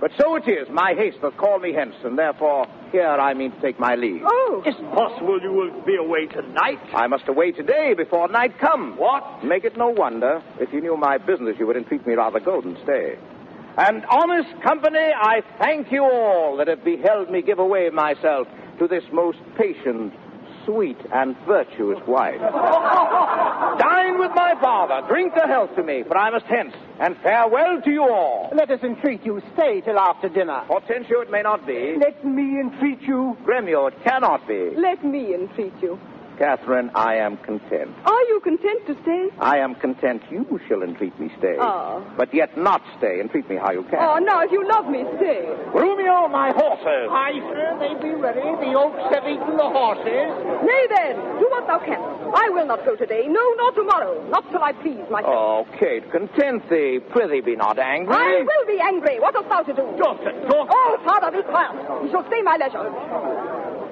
[0.00, 3.50] But so it is, my haste doth call me hence, and therefore here I mean
[3.52, 4.22] to take my leave.
[4.24, 4.62] Oh!
[4.64, 6.80] It's possible you will be away tonight.
[6.94, 8.96] I must away today before night come.
[8.96, 9.42] What?
[9.42, 10.42] Make it no wonder.
[10.60, 13.18] If you knew my business, you would entreat me rather go than stay.
[13.78, 18.86] And honest company, I thank you all that have beheld me give away myself to
[18.86, 20.12] this most patient,
[20.66, 22.40] sweet, and virtuous wife.
[23.78, 27.80] Dine with my father, drink the health to me, for I must hence, and farewell
[27.82, 28.50] to you all.
[28.54, 30.60] Let us entreat you stay till after dinner.
[30.66, 31.96] Hortensio, it may not be.
[31.98, 33.36] Let me entreat you.
[33.44, 34.72] Gremio, it cannot be.
[34.76, 35.98] Let me entreat you.
[36.38, 37.90] Catherine, I am content.
[38.04, 39.28] Are you content to stay?
[39.40, 41.56] I am content you shall entreat me stay.
[41.58, 42.04] Oh.
[42.16, 43.20] But yet not stay.
[43.20, 43.98] Entreat me how you can.
[44.00, 45.48] Oh, now, if you love me, stay.
[45.72, 47.08] Grumio, my horses.
[47.08, 48.40] Aye, sir, they be ready.
[48.40, 50.28] The oaks have eaten the horses.
[50.60, 52.04] Nay, then, do what thou canst.
[52.36, 53.24] I will not go today.
[53.28, 54.28] No, nor tomorrow.
[54.28, 55.32] Not till I please myself.
[55.32, 57.00] Oh, Kate, content thee.
[57.00, 58.14] Prithee, be not angry.
[58.14, 59.20] I will be angry.
[59.20, 59.84] What hast thou to do?
[59.96, 60.70] Daughter, daughter.
[60.70, 61.72] Oh, father, be quiet.
[62.04, 62.92] You shall stay my leisure.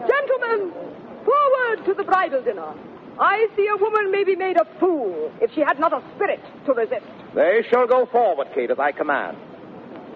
[0.04, 0.83] Gentlemen,
[1.24, 2.74] forward to the bridal dinner.
[3.18, 6.40] I see a woman may be made a fool if she had not a spirit
[6.66, 7.06] to resist.
[7.34, 9.36] They shall go forward, Kate, at thy command.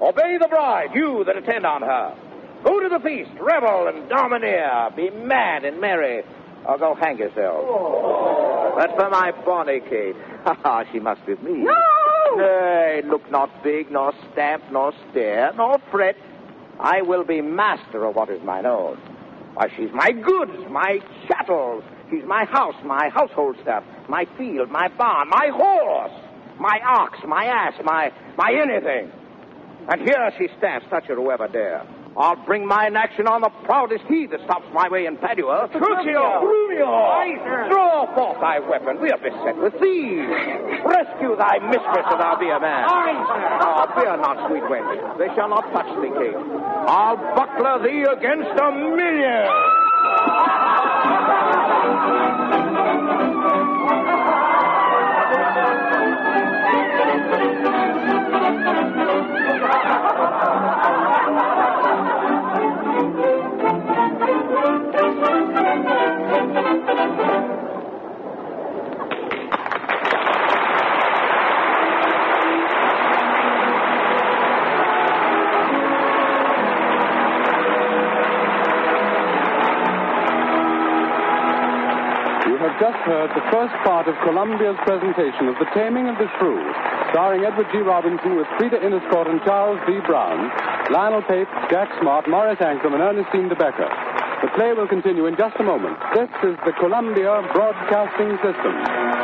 [0.00, 2.14] Obey the bride, you that attend on her.
[2.64, 6.24] Go to the feast, revel and domineer, be mad and merry,
[6.66, 8.74] or go hang yourself.
[8.76, 11.52] But for my bonny Kate, ha ha, she must with me.
[11.52, 11.74] No!
[12.36, 16.16] Nay, look not big, nor stamp, nor stare, nor fret.
[16.80, 19.00] I will be master of what is mine own.
[19.58, 21.82] Why, she's my goods, my chattels.
[22.10, 26.12] She's my house, my household stuff, my field, my barn, my horse,
[26.60, 29.10] my ox, my ass, my my anything.
[29.88, 31.84] And here she stands, touch her whoever dare.
[32.18, 35.70] I'll bring mine action on the proudest he that stops my way in Padua.
[35.70, 36.42] Petruchio!
[36.42, 37.70] Grumio!
[37.70, 39.00] Draw forth thy weapon.
[39.00, 40.26] We are beset with thieves.
[40.82, 42.90] Rescue thy mistress, and thou be a man.
[42.90, 43.58] Aye, sir.
[43.62, 45.18] Oh, fear not, sweet wench.
[45.18, 46.34] They shall not touch thee, Kate.
[46.90, 49.46] I'll buckler thee against a million.
[82.78, 86.62] Just heard the first part of Columbia's presentation of The Taming of the Shrew,
[87.10, 87.78] starring Edward G.
[87.78, 89.98] Robinson with Frieda Inescort and Charles D.
[90.06, 90.46] Brown,
[90.86, 93.90] Lionel Pape, Jack Smart, Morris Ankrum, and Ernestine de Becker.
[94.46, 95.98] The play will continue in just a moment.
[96.14, 99.17] This is the Columbia Broadcasting System.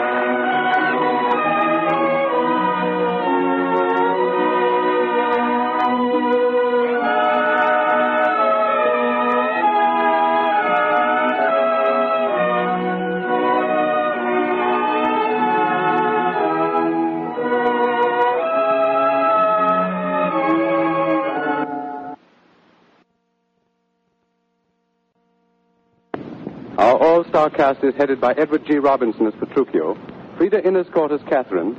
[27.64, 28.76] Cast is headed by Edward G.
[28.76, 29.96] Robinson as Petruchio,
[30.36, 31.74] Frieda Inescort as Catherine,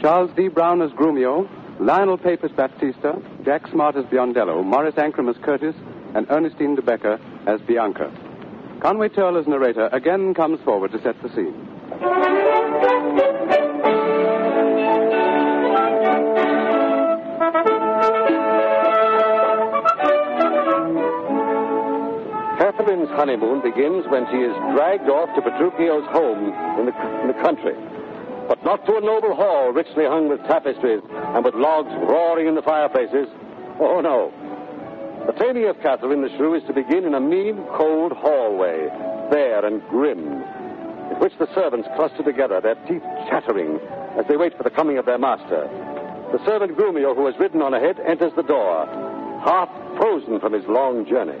[0.00, 0.46] Charles D.
[0.46, 1.48] Brown as Grumio,
[1.80, 5.74] Lionel Pape as Baptista, Jack Smart as Biondello, Morris Ankrum as Curtis,
[6.14, 8.08] and Ernestine de Becker as Bianca.
[8.80, 13.43] Conway Tearle as narrator again comes forward to set the scene.
[23.24, 26.92] Honeymoon begins when she is dragged off to Petruchio's home in the,
[27.24, 27.72] in the country.
[28.46, 32.54] But not to a noble hall richly hung with tapestries and with logs roaring in
[32.54, 33.26] the fireplaces.
[33.80, 34.28] Oh, no.
[35.24, 38.92] The taming of Catherine the Shrew is to begin in a mean, cold hallway,
[39.32, 43.80] bare and grim, in which the servants cluster together, their teeth chattering
[44.20, 45.64] as they wait for the coming of their master.
[46.30, 48.84] The servant Grumio, who has ridden on ahead, enters the door,
[49.48, 51.40] half frozen from his long journey.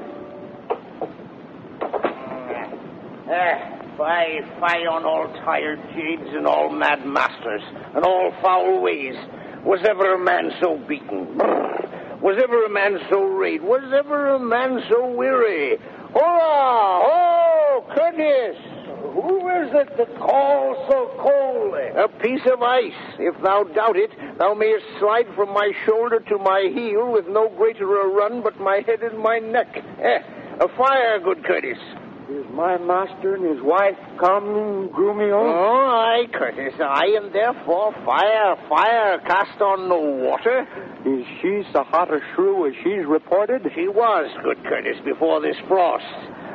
[3.36, 3.58] Ah,
[3.96, 7.62] fie, fie on all tired jades and all mad masters
[7.96, 9.16] and all foul ways.
[9.64, 11.34] Was ever a man so beaten?
[11.34, 12.20] Brrr.
[12.22, 13.60] Was ever a man so rayed?
[13.60, 15.76] Was ever a man so weary?
[16.14, 17.02] Hola!
[17.10, 18.56] Oh, Curtis!
[19.14, 21.88] Who is it that calls so coldly?
[21.96, 23.18] A piece of ice.
[23.18, 27.48] If thou doubt it, thou mayest slide from my shoulder to my heel with no
[27.48, 29.76] greater a run but my head and my neck.
[29.76, 30.18] Eh,
[30.60, 31.78] a fire, good Curtis.
[32.30, 35.44] Is my master and his wife come, Grumio?
[35.44, 40.66] Oh, aye, Curtis, I am therefore fire, fire, cast on the water.
[41.04, 43.70] Is she so hot a shrew as she's reported?
[43.74, 46.06] She was, good Curtis, before this frost.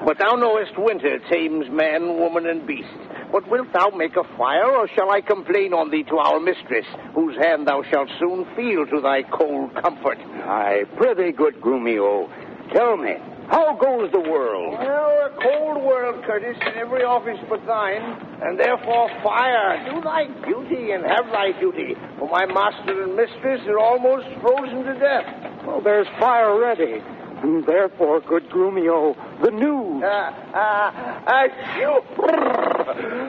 [0.07, 2.89] But thou knowest winter tames man, woman, and beast.
[3.31, 6.87] But wilt thou make a fire, or shall I complain on thee to our mistress,
[7.13, 10.17] whose hand thou shalt soon feel to thy cold comfort?
[10.17, 12.27] I prithee, good Grumio,
[12.73, 13.17] tell me,
[13.49, 14.77] how goes the world?
[14.77, 18.01] Well, a cold world, Curtis, in every office but thine,
[18.41, 19.89] and therefore fire.
[19.89, 24.83] Do thy duty and have thy duty, for my master and mistress are almost frozen
[24.85, 25.25] to death.
[25.65, 27.01] Well, there's fire ready.
[27.41, 30.03] And therefore, good Grumio, the news.
[30.03, 30.31] Uh.
[30.53, 31.47] Uh, uh,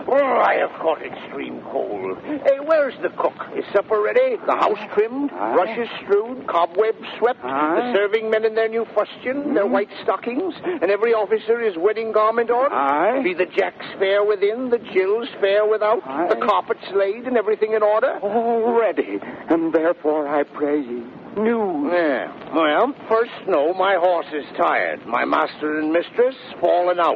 [0.09, 2.17] oh, I have caught extreme cold.
[2.25, 3.35] Hey, where's the cook?
[3.55, 4.37] Is supper ready?
[4.47, 5.31] The house trimmed?
[5.33, 5.55] Aye.
[5.55, 6.47] Rushes strewed?
[6.47, 7.41] Cobwebs swept?
[7.45, 7.77] Aye.
[7.77, 9.53] The serving men in their new fustian?
[9.53, 9.73] Their hmm.
[9.73, 10.55] white stockings?
[10.65, 12.73] And every officer his wedding garment on?
[12.73, 13.23] Aye.
[13.23, 16.29] Be the jacks fair within, the jills fair without, Aye.
[16.29, 18.19] the carpets laid, and everything in order?
[18.23, 19.19] All ready.
[19.51, 21.05] And therefore, I pray ye,
[21.37, 21.93] news.
[21.93, 22.55] Yeah.
[22.55, 25.07] Well, first know my horse is tired.
[25.07, 27.10] My master and mistress fallen out.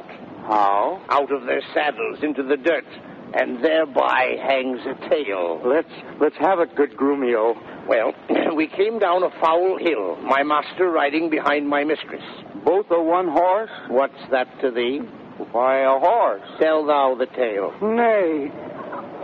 [0.46, 1.00] How?
[1.08, 2.84] Out of their saddles into the dirt.
[3.36, 5.60] And thereby hangs a tale.
[5.64, 7.54] Let's let's have it, good Grumio.
[7.88, 8.12] Well,
[8.54, 12.22] we came down a foul hill, my master riding behind my mistress.
[12.64, 13.70] Both are one horse?
[13.88, 14.98] What's that to thee?
[15.50, 16.42] Why, a horse.
[16.60, 17.72] Tell thou the tale.
[17.82, 18.52] Nay,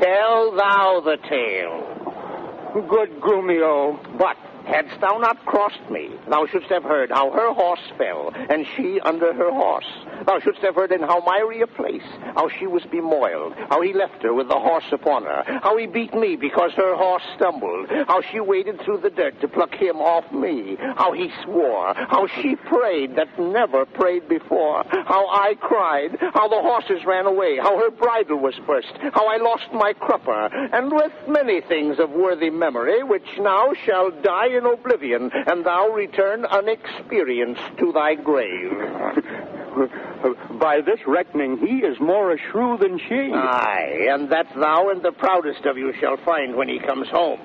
[0.02, 2.82] Tell thou the tale.
[2.88, 3.96] good Grumio.
[4.18, 4.36] But
[4.70, 9.00] Hadst thou not crossed me, thou shouldst have heard how her horse fell, and she
[9.00, 9.90] under her horse.
[10.24, 13.92] Thou shouldst have heard in how miry a place, how she was bemoiled, how he
[13.92, 17.88] left her with the horse upon her, how he beat me because her horse stumbled,
[18.06, 22.28] how she waded through the dirt to pluck him off me, how he swore, how
[22.40, 27.76] she prayed that never prayed before, how I cried, how the horses ran away, how
[27.76, 32.50] her bridle was burst, how I lost my crupper, and with many things of worthy
[32.50, 38.70] memory, which now shall die in oblivion, and thou return unexperienced to thy grave.
[40.60, 43.32] By this reckoning, he is more a shrew than she.
[43.34, 47.40] Aye, and that thou and the proudest of you shall find when he comes home.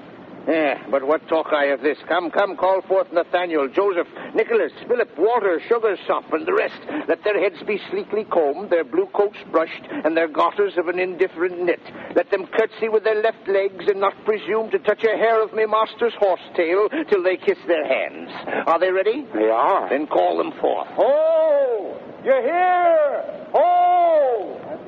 [0.48, 1.98] Eh, but what talk I of this?
[2.08, 6.80] Come, come, call forth Nathaniel, Joseph, Nicholas, Philip, Walter, Sugarsop, and the rest.
[7.08, 11.00] Let their heads be sleekly combed, their blue coats brushed, and their garters of an
[11.00, 11.82] indifferent knit.
[12.16, 15.54] Let them curtsy with their left legs, and not presume to touch a hair of
[15.54, 18.30] my master's horsetail till they kiss their hands.
[18.68, 19.26] Are they ready?
[19.34, 19.89] They are.
[19.89, 20.88] Then call them forth.
[20.91, 21.98] Ho!
[22.24, 23.48] You're here!
[23.52, 24.85] Ho!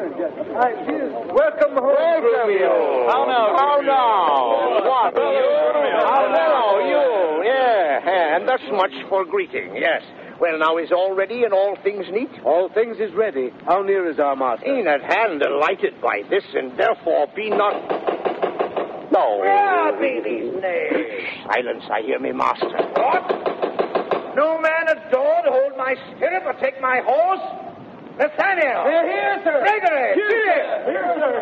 [0.00, 3.04] Welcome home, Welcome you.
[3.12, 3.52] How now?
[3.52, 4.80] How now?
[4.80, 5.14] What?
[5.14, 5.48] You?
[6.08, 6.78] How now?
[6.80, 7.44] You?
[7.44, 8.00] Yeah.
[8.06, 8.36] yeah.
[8.36, 9.76] And thus much for greeting.
[9.76, 10.00] Yes.
[10.40, 12.30] Well, now is all ready and all things neat?
[12.46, 13.50] All things is ready.
[13.66, 14.64] How near is our master?
[14.64, 17.76] In at hand, delighted by this, and therefore be not.
[19.12, 19.44] No.
[19.44, 21.44] Yeah, be these knaves.
[21.44, 22.72] Silence, I hear me, master.
[22.96, 23.28] What?
[24.34, 27.69] No man at door to hold my stirrup or take my horse?
[28.20, 28.84] Nathaniel!
[28.84, 29.64] Here, here, sir.
[29.64, 30.12] Gregory!
[30.12, 30.28] Here,
[30.84, 31.32] Here, sir.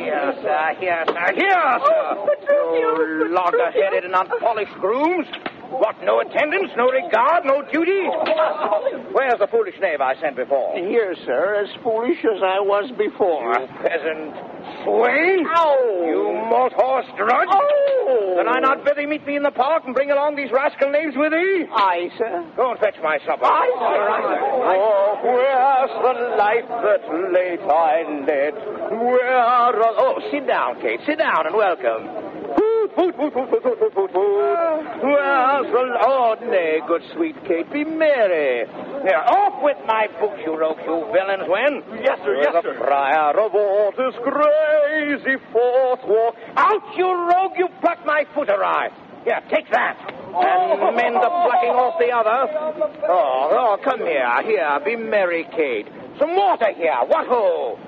[0.00, 0.74] Here, sir.
[0.80, 1.26] Here, sir.
[1.36, 2.00] Here, sir.
[2.08, 5.26] Oh, Petruchio, oh, You logger-headed and unpolished grooms.
[5.68, 8.08] What, no attendance, no regard, no duty?
[9.12, 10.72] Where's the foolish knave I sent before?
[10.72, 13.52] Here, sir, as foolish as I was before.
[13.52, 14.32] You peasant
[14.84, 15.44] swain!
[15.44, 16.04] Ow!
[16.08, 17.48] You malt horse drudge!
[17.52, 17.93] Oh!
[18.04, 20.90] Did I not bid thee meet me in the park and bring along these rascal
[20.90, 21.66] knaves with thee?
[21.72, 22.44] Aye, sir.
[22.56, 23.44] Go and fetch my supper.
[23.44, 24.08] Aye, sir.
[24.76, 27.02] Oh, where's the life that
[27.32, 28.54] late I led?
[29.00, 29.74] Where are...
[29.76, 31.00] Oh, sit down, Kate.
[31.06, 32.23] Sit down and welcome.
[33.16, 33.32] Where's
[35.70, 35.82] the...
[36.02, 38.66] Oh, nay, good sweet Kate, be merry.
[38.66, 41.82] Here, off with my books, you rogue, you villains, when?
[42.02, 42.74] Yes, sir, yes, sir.
[42.74, 46.34] the friar of Ortis crazy forth walk.
[46.56, 48.88] Out, you rogue, you plucked my foot awry.
[49.24, 49.96] Here, take that.
[50.10, 50.90] And oh.
[50.90, 52.50] mend the plucking off the other.
[53.08, 55.86] Oh, oh, come here, here, be merry, Kate.
[56.18, 57.78] Some water here, what ho?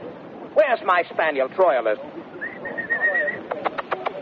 [0.54, 1.98] Where's my spaniel, Troilus?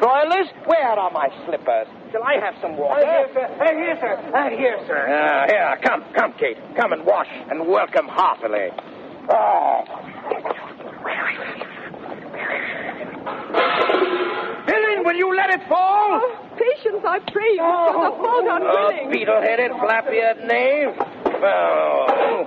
[0.04, 1.86] Troilus, where are my slippers?
[2.12, 3.00] Shall I have some water?
[3.00, 3.48] Here, sir.
[3.72, 4.30] Here, sir.
[4.34, 5.00] Ah, here, sir.
[5.08, 6.58] Ah, here, come, come, Kate.
[6.76, 8.68] Come and wash and welcome heartily.
[9.32, 9.80] Oh.
[14.66, 16.20] Villain, will you let it fall?
[16.20, 17.62] Oh, patience, I pray you.
[17.62, 18.12] Oh.
[18.12, 19.10] I fall down Oh, willing.
[19.10, 21.00] beetle-headed, flap-eared knave.
[21.00, 22.44] Oh.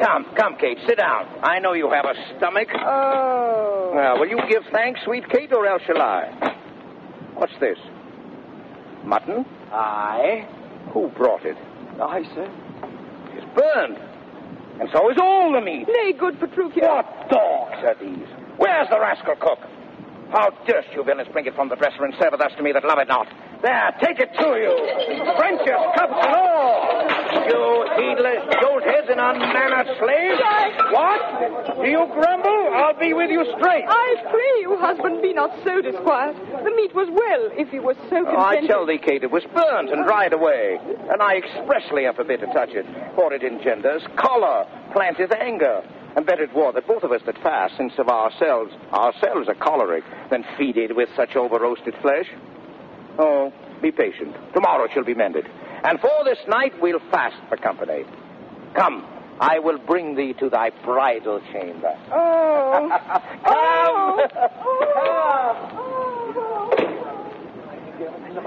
[0.00, 1.26] Come, come, Kate, sit down.
[1.42, 2.68] I know you have a stomach.
[2.74, 3.92] Oh.
[3.94, 6.52] Well, will you give thanks, sweet Kate, or else shall I?
[7.34, 7.78] What's this?
[9.04, 9.44] Mutton?
[9.72, 10.48] Aye.
[10.92, 11.56] Who brought it?
[12.00, 12.48] Aye, sir.
[13.34, 13.98] It's burned.
[14.80, 15.86] And so is all the meat.
[15.88, 16.82] Nay, good Petruchio.
[16.82, 18.26] What dogs are these?
[18.56, 19.58] Where's the rascal cook?
[20.30, 22.72] How durst you villains bring it from the dresser and serve it thus to me
[22.72, 23.28] that love it not?
[23.64, 24.76] There, take it to you.
[25.40, 26.84] Frenches, cups, and all.
[27.48, 27.64] You
[27.96, 30.40] heedless joltheads and unmannered slaves.
[30.92, 31.80] What?
[31.80, 32.68] Do you grumble?
[32.76, 33.88] I'll be with you straight.
[33.88, 36.36] I pray you, husband, be not so disquiet.
[36.36, 39.44] The meat was well, if you were so Oh, I tell thee, Kate, it was
[39.54, 40.78] burnt and dried away.
[41.08, 42.84] And I expressly am forbid to touch it,
[43.16, 45.80] for it engenders choler, planteth anger.
[46.16, 49.56] And better it were that both of us that fast, since of ourselves, ourselves are
[49.56, 52.28] choleric, than feeded with such over-roasted flesh.
[53.18, 54.34] Oh, be patient.
[54.54, 55.46] Tomorrow shall be mended.
[55.84, 58.04] And for this night we'll fast for company.
[58.74, 59.04] Come,
[59.40, 61.96] I will bring thee to thy bridal chamber.
[63.46, 64.20] Oh.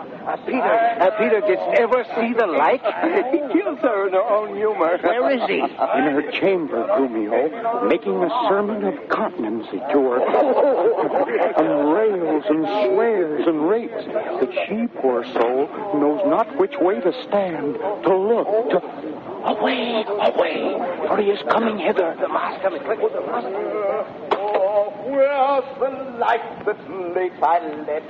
[0.04, 2.82] Uh, Peter, uh, Peter, didst ever see the like?
[3.32, 4.98] he kills her in her own humor.
[5.02, 5.60] Where is he?
[5.60, 10.20] In her chamber, Grumio, making a sermon of continency to her.
[11.58, 17.14] and rails and swears and rates that she, poor soul, knows not which way to
[17.28, 19.28] stand, to look, to.
[19.48, 20.76] Away, away,
[21.08, 22.18] for he is coming hither.
[22.20, 24.28] The master, the master.
[24.36, 26.80] Oh, where's the life that
[27.16, 28.04] late I led?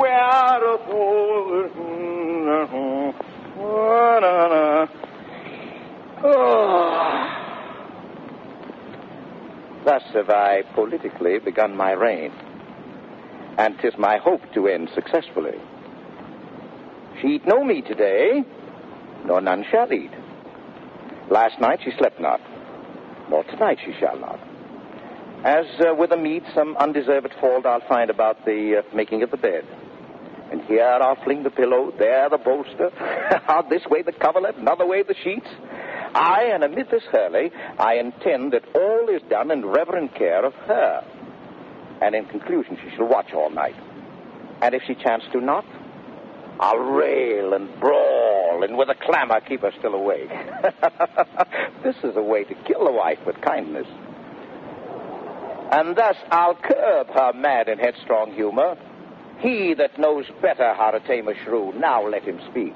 [0.00, 1.51] Where of all...
[6.24, 7.28] Oh.
[9.84, 12.32] Thus have I politically begun my reign,
[13.58, 15.60] and 'tis my hope to end successfully.
[17.20, 18.44] She eat no meat today,
[19.26, 20.12] nor none shall eat.
[21.28, 22.40] Last night she slept not,
[23.28, 24.40] nor tonight she shall not.
[25.44, 29.30] As uh, with the meat, some undeserved fault I'll find about the uh, making of
[29.30, 29.66] the bed.
[30.52, 32.90] And here I'll fling the pillow, there the bolster,
[33.48, 35.48] out this way the coverlet, another way the sheets.
[36.14, 40.52] I, and amid this Hurley, I intend that all is done in reverent care of
[40.52, 41.04] her.
[42.02, 43.76] And in conclusion, she shall watch all night.
[44.60, 45.64] And if she chance to not,
[46.60, 50.28] I'll rail and brawl, and with a clamor keep her still awake.
[51.82, 53.86] this is a way to kill a wife with kindness.
[55.72, 58.76] And thus I'll curb her mad and headstrong humor.
[59.42, 62.72] He that knows better how to tame a shrew, now let him speak.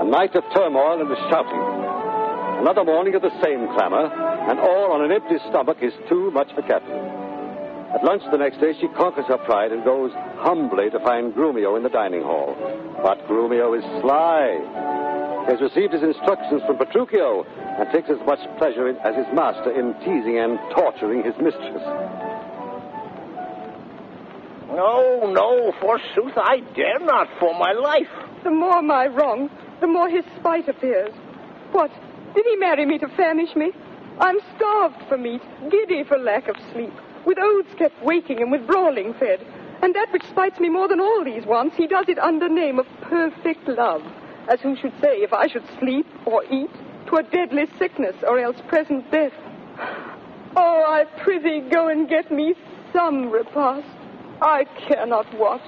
[0.00, 1.62] A night of turmoil and shouting.
[2.58, 4.10] Another morning of the same clamor,
[4.50, 6.98] and all on an empty stomach is too much for Catherine.
[7.94, 11.76] At lunch the next day, she conquers her pride and goes humbly to find Grumio
[11.76, 12.56] in the dining hall.
[13.04, 14.83] But Grumio is sly.
[15.44, 19.26] He has received his instructions from Petruchio and takes as much pleasure in, as his
[19.34, 21.84] master in teasing and torturing his mistress.
[24.72, 28.08] No, no, forsooth, I dare not for my life.
[28.42, 31.12] The more my wrong, the more his spite appears.
[31.72, 31.90] What?
[32.34, 33.70] Did he marry me to famish me?
[34.20, 36.92] I'm starved for meat, giddy for lack of sleep,
[37.26, 39.44] with oaths kept waking and with brawling fed.
[39.82, 42.78] And that which spites me more than all these wants, he does it under name
[42.78, 44.02] of perfect love.
[44.48, 46.70] As who should say, if I should sleep or eat,
[47.06, 49.32] twere deadly sickness or else present death.
[50.56, 52.54] Oh, I prithee go and get me
[52.92, 53.86] some repast.
[54.40, 55.62] I care not what,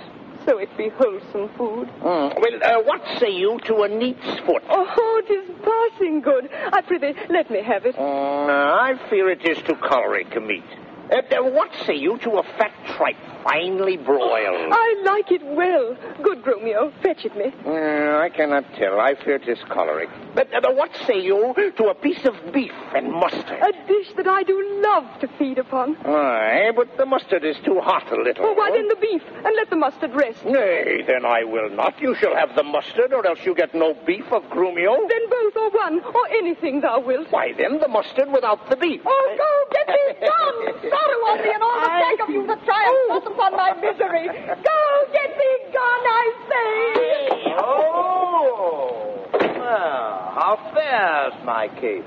[0.45, 1.89] so it be wholesome food.
[2.03, 2.35] Mm.
[2.41, 4.63] Well, uh, what say you to a neat's foot?
[4.69, 6.49] Oh, it is passing good.
[6.53, 7.97] I prithee, let me have it.
[7.97, 10.65] Mm, I fear it is too choleric a meat.
[11.11, 14.73] Uh, uh, what say you to a fat tripe, finely broiled?
[14.73, 15.97] I like it well.
[16.23, 16.93] Good, Grumio.
[17.03, 17.53] Fetch it me.
[17.65, 18.99] Uh, I cannot tell.
[18.99, 20.09] I fear it is choleric.
[20.35, 23.63] But uh, what say you to a piece of beef and mustard?
[23.63, 25.97] A dish that I do love to feed upon.
[26.05, 28.45] Aye, but the mustard is too hot a little.
[28.45, 30.45] Well, why then the beef, and let the mustard rest.
[30.45, 32.01] Nay, then I will not.
[32.01, 35.09] You shall have the mustard, or else you get no beef of Grumio.
[35.09, 37.29] Then both, or one, or anything thou wilt.
[37.31, 39.03] Why, then the mustard without the beef.
[39.07, 40.91] Oh, go get thee gone!
[40.97, 44.27] Sorrow on thee and all the pack of you that triumph thus upon my misery.
[44.33, 44.81] Go
[45.13, 47.53] get thee gone, I say!
[47.59, 49.29] Oh!
[49.33, 52.05] Well, how fares my case?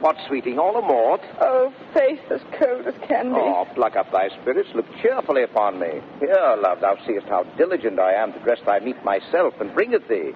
[0.00, 1.20] What, sweeting, all amort?
[1.40, 3.38] Oh, face as cold as can be.
[3.38, 6.00] Oh, pluck up thy spirits, look cheerfully upon me.
[6.18, 9.92] Here, love, thou seest how diligent I am to dress thy meat myself and bring
[9.92, 10.32] it thee.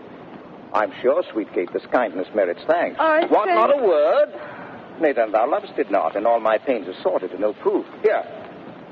[0.73, 2.97] I'm sure, sweet Kate, this kindness merits thanks.
[3.01, 4.29] I Want thank- not a word?
[5.01, 7.84] Nay, then, thou lovest it not, and all my pains are sorted and no proof.
[8.03, 8.24] Here,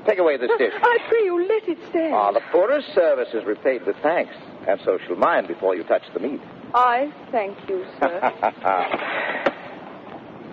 [0.05, 0.73] take away this dish.
[0.75, 2.13] I pray you, let it stand.
[2.13, 4.33] Ah, the poorest service is repaid with thanks,
[4.67, 6.41] and so shall mine before you touch the meat.
[6.73, 8.31] I thank you, sir.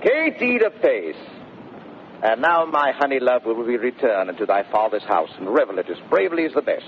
[0.03, 1.17] Kate, eat apace.
[2.23, 5.91] And now, my honey love, will we return into thy father's house and revel it
[5.91, 6.87] as bravely as the best.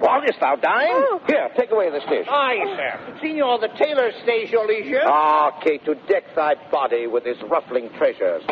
[0.00, 0.88] Wantest thou dine?
[0.90, 1.20] Oh.
[1.26, 2.26] Here, take away this dish.
[2.28, 3.18] Aye, sir.
[3.22, 5.00] Signor, the tailor stays your leisure.
[5.04, 8.42] Ah, Kate, to deck thy body with his ruffling treasures.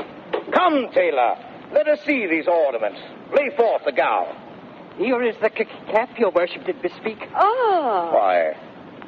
[0.52, 1.36] Come, tailor,
[1.72, 3.00] let us see these ornaments.
[3.36, 4.36] Lay forth the gown.
[4.98, 7.18] Here is the c- cap your worship did bespeak.
[7.34, 8.10] Ah.
[8.12, 8.56] Why,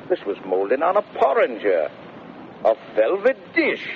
[0.09, 1.91] this was molded on a porringer,
[2.65, 3.87] a velvet dish.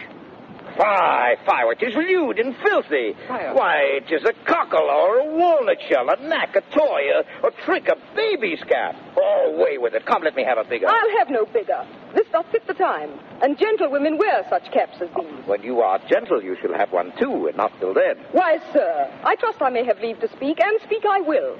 [0.76, 3.14] Fie, fie, it is lewd and filthy.
[3.26, 3.54] Sire.
[3.54, 7.50] Why, it is a cockle or a walnut shell, a knack, a toy, a, a
[7.64, 8.94] trick, a baby's cap.
[9.16, 10.04] Oh, away with it.
[10.04, 10.86] Come, let me have a bigger.
[10.88, 11.86] I'll have no bigger.
[12.14, 13.10] This doth fit the time,
[13.42, 15.46] and gentlewomen wear such caps as these.
[15.46, 18.16] When you are gentle, you shall have one too, and not till then.
[18.32, 21.58] Why, sir, I trust I may have leave to speak, and speak I will.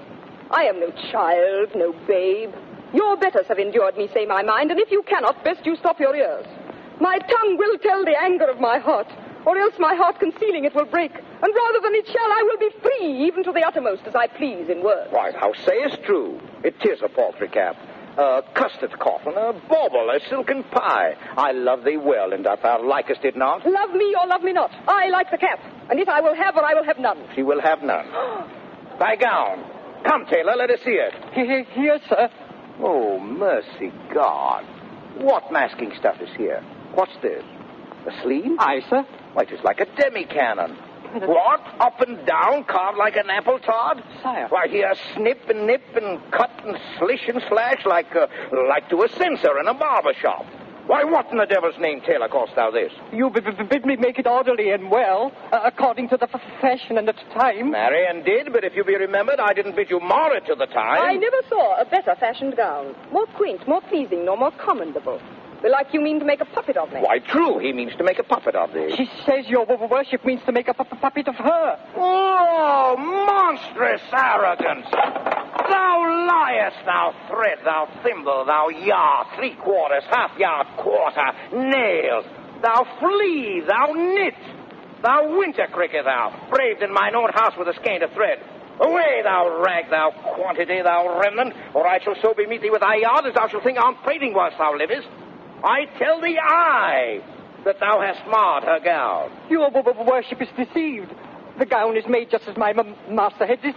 [0.51, 2.53] I am no child, no babe.
[2.93, 5.99] Your betters have endured me say my mind, and if you cannot, best you stop
[5.99, 6.47] your ears.
[7.01, 9.07] My tongue will tell the anger of my heart,
[9.45, 12.59] or else my heart concealing it will break, and rather than it shall, I will
[12.59, 15.13] be free, even to the uttermost, as I please in words.
[15.13, 16.41] Why, thou sayest true.
[16.65, 17.77] It is a paltry cap.
[18.19, 21.15] A custard coffin, a bauble, a silken pie.
[21.37, 23.67] I love thee well, and that thou likest it not.
[23.67, 26.57] Love me or love me not, I like the cap, and if I will have
[26.57, 27.19] or I will have none.
[27.35, 28.07] She will have none.
[28.99, 29.65] Thy gown.
[30.07, 31.13] Come, tailor, let us see it.
[31.35, 32.31] Here, here, sir.
[32.81, 34.65] Oh, mercy God.
[35.19, 36.63] What masking stuff is here?
[36.97, 37.45] What's this?
[38.07, 38.57] A sleeve?
[38.59, 39.03] Aye, sir.
[39.35, 40.73] Why, it is like a demi-cannon.
[41.21, 41.61] What?
[41.79, 44.03] Up and down, carved like an apple tod?
[44.23, 44.49] Sire.
[44.49, 48.27] Why, here snip and nip and cut and slish and slash like, uh,
[48.69, 50.45] like to a censer in a barber shop.
[50.87, 52.93] Why, what in the devil's name, tailor, cost thou this?
[53.13, 56.41] You b- b- bid me make it orderly and well, uh, according to the f-
[56.61, 57.73] fashion and the time.
[57.73, 60.67] Marian did, but if you be remembered, I didn't bid you mar it to the
[60.67, 61.03] time.
[61.03, 62.95] I never saw a better fashioned gown.
[63.11, 65.21] More quaint, more pleasing, nor more commendable.
[65.63, 67.01] Belike you mean to make a puppet of me.
[67.01, 68.95] Why, true, he means to make a puppet of thee.
[68.97, 71.79] She says your w- worship means to make a pu- pu- puppet of her.
[71.97, 74.87] Oh, monstrous arrogance!
[74.91, 82.25] Thou liest, thou thread, thou thimble, thou yard, three quarters, half yard, quarter, nails.
[82.63, 84.35] Thou flea, thou knit,
[85.03, 88.39] thou winter cricket, thou, braved in mine own house with a skein of thread.
[88.79, 92.97] Away, thou rag, thou quantity, thou remnant, or I shall so bemeet thee with thy
[92.97, 95.09] yard as thou shalt think I'm prating whilst thou livest.
[95.65, 97.23] I tell thee, I,
[97.65, 99.31] that thou hast marred her gown.
[99.51, 101.13] Your worship is deceived.
[101.59, 102.73] The gown is made just as my
[103.09, 103.75] master had this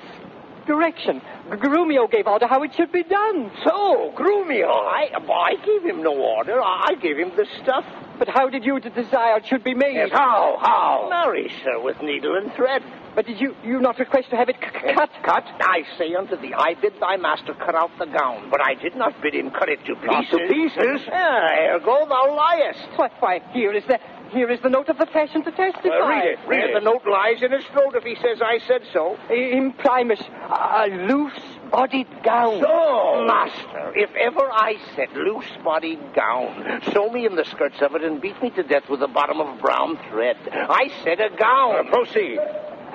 [0.68, 1.22] direction.
[1.50, 3.52] Grumio gave order how it should be done.
[3.64, 6.62] So, Grumio, I, I gave him no order.
[6.62, 7.86] I gave him the stuff.
[8.20, 9.96] But how did you desire it should be made?
[9.96, 11.08] Yes, how, how?
[11.10, 12.84] Marry, sir, with needle and thread.
[13.16, 15.10] But did you you not request to have it c- cut?
[15.24, 15.44] Cut?
[15.62, 18.96] I say unto thee, I bid thy master cut out the gown, but I did
[18.96, 20.08] not bid him cut it to pieces.
[20.08, 21.02] Not to pieces?
[21.12, 22.88] Ah, ergo thou liest.
[22.98, 24.00] Why, why, here is the
[24.32, 25.90] here is the note of the fashion to testify.
[25.90, 26.40] Well, read it.
[26.48, 26.74] Read it.
[26.76, 29.18] The note lies in his throat if he says I said so.
[29.28, 32.62] Imprimus, a loose-bodied gown.
[32.62, 38.04] So, master, if ever I said loose-bodied gown, sew me in the skirts of it
[38.04, 40.38] and beat me to death with a bottom of brown thread.
[40.54, 41.88] I said a gown.
[41.88, 42.38] proceed.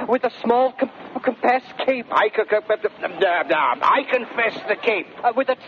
[0.08, 0.90] With a small com-
[1.22, 2.06] compass cape.
[3.82, 5.06] I confess the cape.
[5.22, 5.60] Uh, with a t-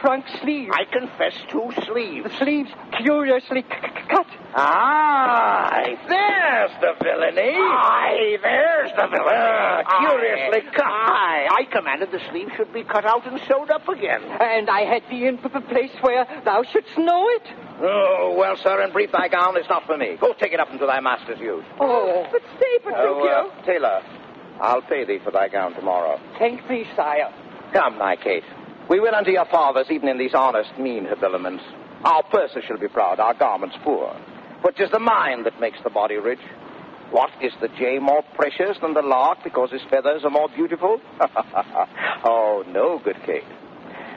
[0.00, 0.70] trunk sleeve.
[0.72, 2.28] I confess two sleeves.
[2.28, 3.62] The sleeves curiously
[4.10, 4.26] cut.
[4.54, 7.56] Aye, there's the villainy.
[7.56, 9.84] Aye, there's the villainy.
[10.00, 10.86] curiously cut.
[10.86, 14.22] Aye, I commanded the sleeve should be cut out and sewed up again.
[14.22, 17.42] And I had thee in place where thou shouldst know it.
[17.80, 20.16] Oh, well, sir, in brief, thy gown is not for me.
[20.20, 21.64] Go take it up into thy master's use.
[21.78, 22.94] Oh, but stay, Petruchio.
[22.94, 24.02] Oh, uh, tailor,
[24.60, 26.18] I'll pay thee for thy gown tomorrow.
[26.38, 27.32] thank thee, sire.
[27.72, 28.42] Come, my Kate.
[28.88, 31.62] We will unto your fathers, even in these honest, mean habiliments.
[32.04, 34.16] Our purses shall be proud, our garments poor.
[34.62, 36.40] But 'tis the mind that makes the body rich.
[37.10, 41.00] What is the jay more precious than the lark because his feathers are more beautiful?
[42.24, 43.44] oh, no, good Kate.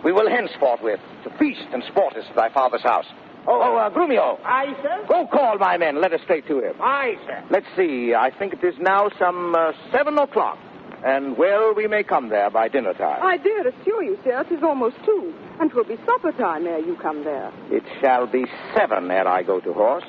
[0.03, 3.05] We will henceforth with to feast and sport us at thy father's house.
[3.47, 4.39] Oh, oh uh, Grumio.
[4.43, 5.05] Aye, sir.
[5.07, 6.01] Go call my men.
[6.01, 6.74] Let us straight to him.
[6.82, 7.43] Aye, sir.
[7.49, 8.13] Let's see.
[8.13, 10.57] I think it is now some uh, seven o'clock.
[11.03, 13.19] And well, we may come there by dinner time.
[13.23, 16.95] I dare assure you, sir, 'tis almost two, and 'twill be supper time ere you
[16.95, 17.51] come there.
[17.71, 18.45] It shall be
[18.75, 20.05] seven ere I go to horse.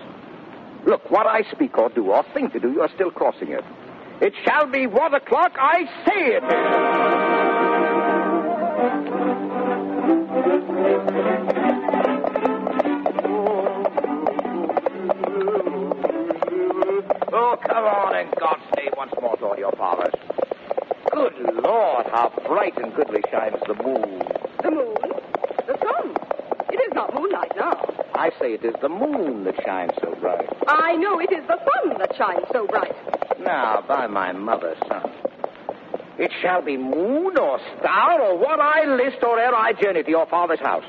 [0.84, 3.64] Look, what I speak or do or think to do, you are still crossing it.
[4.20, 7.93] It shall be what o'clock I say it is.
[17.34, 20.12] Oh, come on, and God's name once more toward your fathers.
[21.13, 24.23] Good Lord, how bright and goodly shines the moon.
[24.63, 24.97] The moon?
[25.67, 26.17] The sun?
[26.71, 27.85] It is not moonlight now.
[28.15, 30.49] I say it is the moon that shines so bright.
[30.67, 32.95] I know it is the sun that shines so bright.
[33.41, 35.11] Now, by my mother's son.
[36.19, 40.11] It shall be moon or star or what I list or ere I journey to
[40.11, 40.85] your father's house.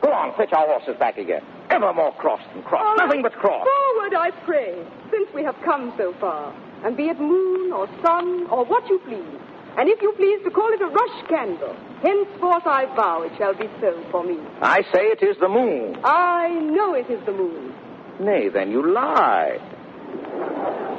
[0.00, 1.42] Go on, fetch our horses back again.
[1.70, 2.82] Ever more cross than cross.
[2.84, 3.66] All Nothing right, but cross.
[3.66, 4.74] Forward, I pray,
[5.10, 6.54] since we have come so far.
[6.84, 9.40] And be it moon or sun or what you please.
[9.76, 13.54] And if you please to call it a rush candle, henceforth I vow it shall
[13.54, 14.38] be so for me.
[14.60, 15.98] I say it is the moon.
[16.04, 17.74] I know it is the moon.
[18.20, 19.58] Nay, then you lie.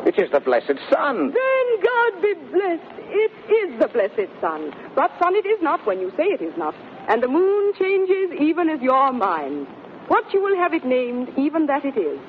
[0.05, 1.31] It is the blessed sun.
[1.31, 2.99] Then God be blessed.
[3.07, 4.73] It is the blessed sun.
[4.95, 6.75] But sun it is not when you say it is not.
[7.07, 9.67] And the moon changes even as your mind.
[10.07, 12.19] What you will have it named, even that it is.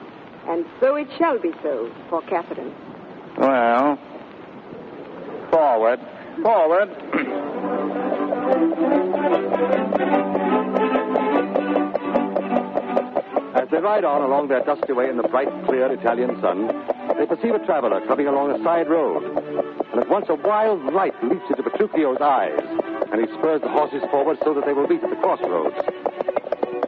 [0.47, 2.73] And so it shall be so for Catherine.
[3.39, 3.99] Well,
[5.51, 6.01] forward,
[6.43, 6.89] forward.
[13.55, 16.69] As they ride on along their dusty way in the bright, clear Italian sun,
[17.19, 19.23] they perceive a traveler coming along a side road.
[19.93, 22.59] And at once a wild light leaps into Petruchio's eyes,
[23.13, 25.77] and he spurs the horses forward so that they will meet at the crossroads.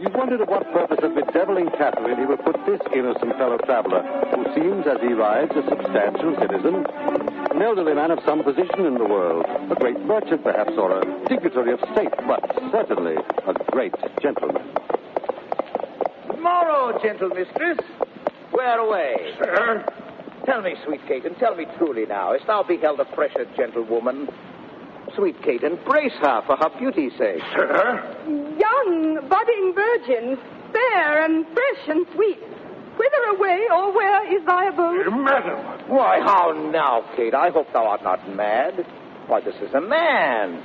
[0.01, 4.03] You've wondered at what purpose of bedeviling Catherine he would put this innocent fellow traveler,
[4.31, 6.87] who seems, as he rides, a substantial citizen,
[7.51, 11.29] an elderly man of some position in the world, a great merchant perhaps, or a
[11.29, 14.63] dignitary of state, but certainly a great gentleman.
[16.31, 17.79] Tomorrow, gentle mistress.
[18.53, 19.35] Where away?
[19.39, 19.85] Sir?
[20.47, 24.29] Tell me, sweet Kate, and tell me truly now, hast thou beheld a fresher gentlewoman?
[25.15, 27.43] Sweet Kate, embrace her for her beauty's sake.
[27.55, 28.17] Sir?
[28.27, 30.39] Young, budding virgin,
[30.73, 32.39] fair and fresh and sweet.
[32.99, 35.07] Whither away, or where is thy abode?
[35.13, 35.89] Madam.
[35.89, 37.35] Why, how now, Kate?
[37.35, 38.85] I hope thou art not mad.
[39.29, 40.63] Why, this is a man.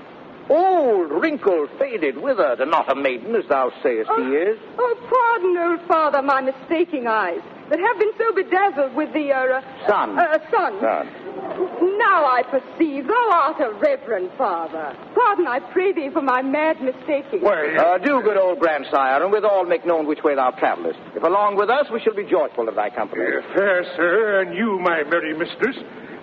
[0.50, 4.60] Old, wrinkled, faded, withered, and not a maiden, as thou sayest he is.
[4.78, 7.40] Oh, pardon, old father, my mistaking eyes
[7.70, 10.18] that have been so bedazzled with the, uh, Sun.
[10.20, 10.80] Uh, sun.
[10.82, 11.23] Son.
[11.54, 14.96] Now I perceive thou art a reverend father.
[15.16, 17.42] Pardon, I pray thee, for my mad mistaking.
[17.46, 21.00] Uh, do, good old grandsire, and withal make known which way thou travellest.
[21.16, 23.22] If along with us, we shall be joyful of thy company.
[23.24, 25.78] Uh, fair sir, and you, my merry mistress,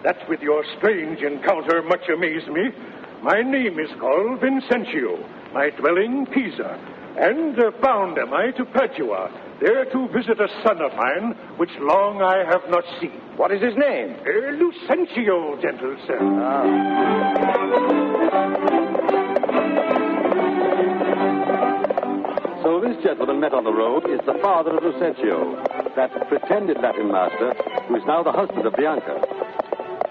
[0.04, 2.70] that with your strange encounter much amaze me.
[3.22, 5.20] My name is called Vincentio,
[5.52, 6.78] my dwelling Pisa,
[7.18, 9.28] and uh, bound am I to Padua,
[9.60, 13.20] there to visit a son of mine, which long I have not seen.
[13.36, 14.16] What is his name?
[14.20, 16.18] Uh, Lucentio, gentle sir.
[16.20, 17.80] Ah.
[22.62, 25.56] So this gentleman met on the road is the father of Lucentio,
[25.96, 27.54] that pretended Latin master,
[27.88, 29.20] who is now the husband of Bianca.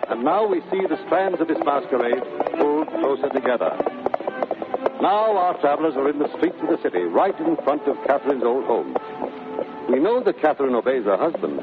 [0.09, 2.23] And now we see the strands of this masquerade
[2.57, 3.98] pulled closer together.
[5.01, 8.43] Now our travelers are in the streets of the city, right in front of Catherine's
[8.43, 8.95] old home.
[9.89, 11.61] We know that Catherine obeys her husband,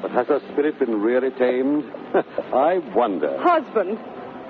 [0.00, 1.84] but has her spirit been really tamed?
[2.54, 3.36] I wonder.
[3.38, 3.98] Husband,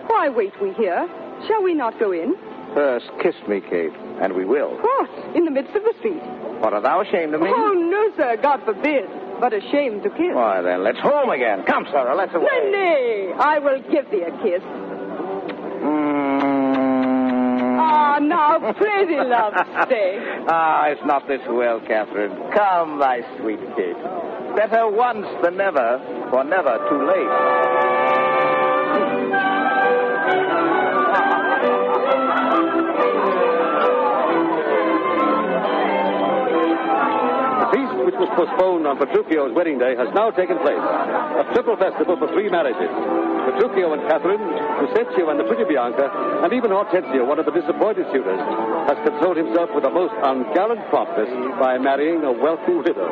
[0.07, 1.09] why wait we here?
[1.49, 2.37] Shall we not go in?
[2.73, 4.79] First, kiss me, Kate, and we will.
[4.79, 5.37] What?
[5.37, 6.23] In the midst of the street?
[6.63, 7.51] What, are thou ashamed of me?
[7.51, 9.09] Oh, no, sir, God forbid.
[9.41, 10.35] But ashamed to kiss.
[10.35, 11.65] Why, then, let's home again.
[11.65, 12.47] Come, sirrah, let's away.
[12.47, 14.63] Nay, nay, I will give thee a kiss.
[15.83, 16.30] Hmm.
[17.93, 19.55] Ah, now, love,
[19.87, 20.19] stay.
[20.49, 22.33] Ah, it's not this well, Catherine.
[22.55, 23.97] Come, my sweet Kate.
[24.57, 25.99] Better once than never,
[26.31, 28.41] for never too late.
[38.37, 40.79] Was postponed on Petruchio's wedding day has now taken place.
[40.79, 42.91] A triple festival for three marriages.
[43.51, 44.43] Petruchio and Catherine,
[44.85, 46.07] Lucentio and the pretty Bianca,
[46.45, 48.39] and even Hortensio, one of the disappointed suitors,
[48.87, 53.11] has consoled himself with the most ungallant promptness by marrying a wealthy widow.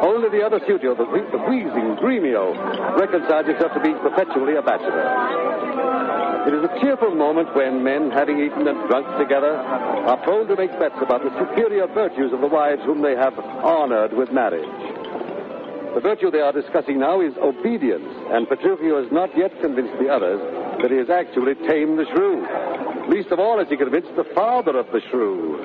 [0.00, 2.54] Only the other suitor, the, the wheezing Gremio,
[2.96, 5.87] reconciles himself to being perpetually a bachelor.
[6.46, 10.56] It is a cheerful moment when men, having eaten and drunk together, are prone to
[10.56, 14.64] make bets about the superior virtues of the wives whom they have honored with marriage.
[15.94, 20.08] The virtue they are discussing now is obedience, and Petruchio has not yet convinced the
[20.08, 20.40] others
[20.80, 22.46] that he has actually tamed the shrew.
[23.08, 25.58] Least of all has he convinced the father of the shrew.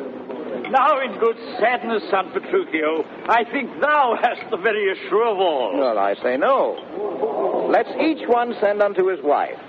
[0.69, 5.77] Now, in good sadness, son Petruchio, I think thou hast the veriest shrew of all.
[5.77, 7.67] Well, I say no.
[7.69, 9.59] Let's each one send unto his wife.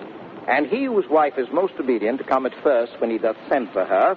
[0.49, 3.71] And he whose wife is most obedient to come at first when he doth send
[3.73, 4.17] for her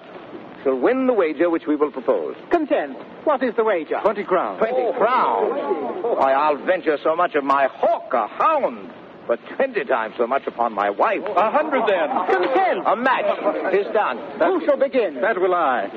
[0.64, 2.36] shall win the wager which we will propose.
[2.52, 2.98] Content.
[3.24, 4.00] What is the wager?
[4.02, 4.60] Twenty crowns.
[4.60, 4.94] Twenty oh.
[4.94, 6.18] crowns?
[6.18, 8.92] Why, I'll venture so much of my hawk, a hound,
[9.28, 11.24] but twenty times so much upon my wife.
[11.36, 12.10] A hundred then.
[12.10, 12.88] Content.
[12.88, 13.72] A match.
[13.72, 14.18] Tis done.
[14.40, 15.22] Who shall begin?
[15.22, 15.90] That will I.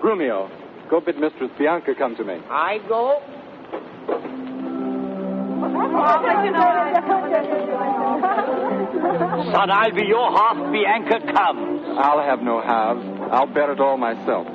[0.00, 0.50] Grumio,
[0.88, 2.40] go bid Mistress Bianca come to me.
[2.50, 4.47] I go.
[9.52, 11.82] Son, I'll be your half, Bianca comes.
[11.98, 13.04] I'll have no halves.
[13.32, 14.46] I'll bear it all myself.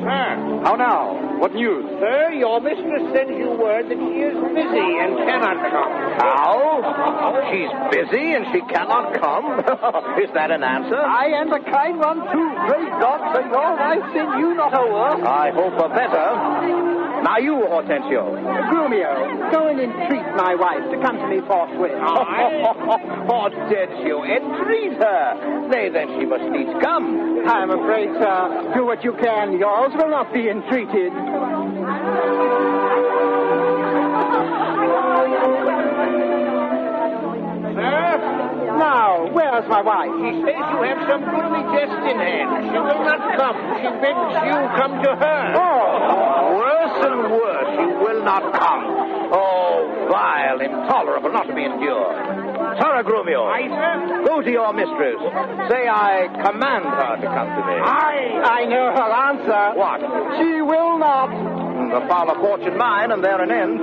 [0.00, 1.29] Sir, How now?
[1.40, 1.88] What news?
[1.98, 5.92] Sir, your mistress sends you word that she is busy and cannot come.
[6.20, 6.60] How?
[7.48, 9.56] She's busy and she cannot come?
[10.20, 11.00] is that an answer?
[11.00, 12.48] I am the kind one, too.
[12.68, 15.24] Great God, for your wife send you not a over.
[15.24, 17.00] I hope for better.
[17.24, 18.32] Now you, Hortensio.
[18.72, 21.92] Grumio, go and entreat my wife to come to me forthwith.
[21.92, 22.72] I...
[23.28, 25.68] Hortensio, entreat her.
[25.68, 27.44] Nay, then she must needs come.
[27.46, 28.72] I'm afraid, sir.
[28.74, 29.58] Do what you can.
[29.58, 31.12] Yours will not be entreated.
[38.80, 40.10] Now, where's my wife?
[40.18, 42.48] She says you have some goodly jest in hand.
[42.64, 43.56] She will not come.
[43.78, 45.42] She bids you come to her.
[45.54, 48.84] Oh, worse and worse, she will not come.
[49.32, 52.39] Oh, vile, intolerable, not to be endured.
[52.78, 53.46] Sirrah Grumio.
[53.50, 54.24] Aye.
[54.26, 55.16] Go to your mistress.
[55.70, 57.76] Say I command her to come to me.
[57.82, 58.40] Aye.
[58.44, 59.78] I know her answer.
[59.78, 60.00] What?
[60.38, 61.30] She will not.
[61.90, 63.80] The foul of fortune mine, and there an end.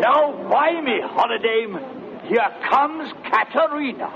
[0.00, 1.66] Now, buy me, holiday.
[2.28, 4.08] Here comes Katerina.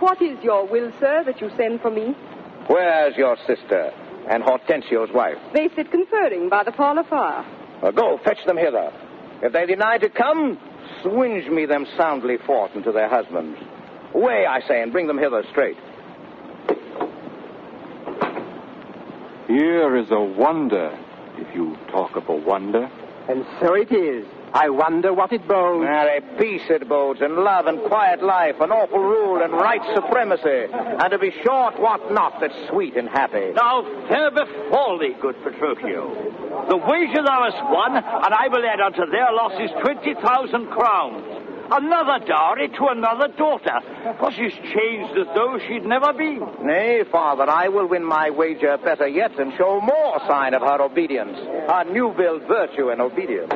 [0.00, 2.16] What is your will, sir, that you send for me?
[2.66, 3.92] Where's your sister
[4.30, 5.36] and Hortensio's wife?
[5.52, 7.44] They sit conferring by the parlor fire.
[7.82, 8.92] Well, go, fetch them hither.
[9.42, 10.58] If they deny to come,
[11.02, 13.58] swinge me them soundly forth into their husbands.
[14.14, 15.76] Away, I say, and bring them hither straight.
[19.48, 20.98] Here is a wonder,
[21.36, 22.90] if you talk of a wonder.
[23.28, 24.26] And so it is.
[24.54, 25.82] I wonder what it bodes.
[25.82, 30.70] Marry, peace it bodes, and love, and quiet life, and awful rule, and right supremacy,
[30.72, 33.50] and to be short, what not that's sweet and happy.
[33.52, 36.70] Now, fair befall thee, good Petruchio.
[36.70, 41.50] The wager thou hast won, and I will add unto their losses 20,000 crowns.
[41.72, 43.80] Another dowry to another daughter,
[44.20, 46.46] for she's changed as though she'd never been.
[46.62, 50.80] Nay, father, I will win my wager better yet and show more sign of her
[50.80, 51.38] obedience,
[51.68, 53.52] her new built virtue and obedience.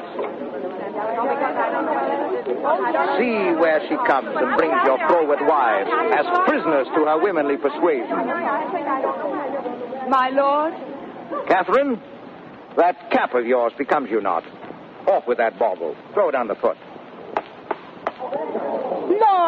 [3.18, 8.16] See where she comes and brings your froward wives as prisoners to her womanly persuasion.
[10.08, 10.74] My lord,
[11.48, 12.00] Catherine,
[12.76, 14.44] that cap of yours becomes you not.
[15.06, 15.96] Off with that bauble.
[16.14, 16.76] Throw down the foot.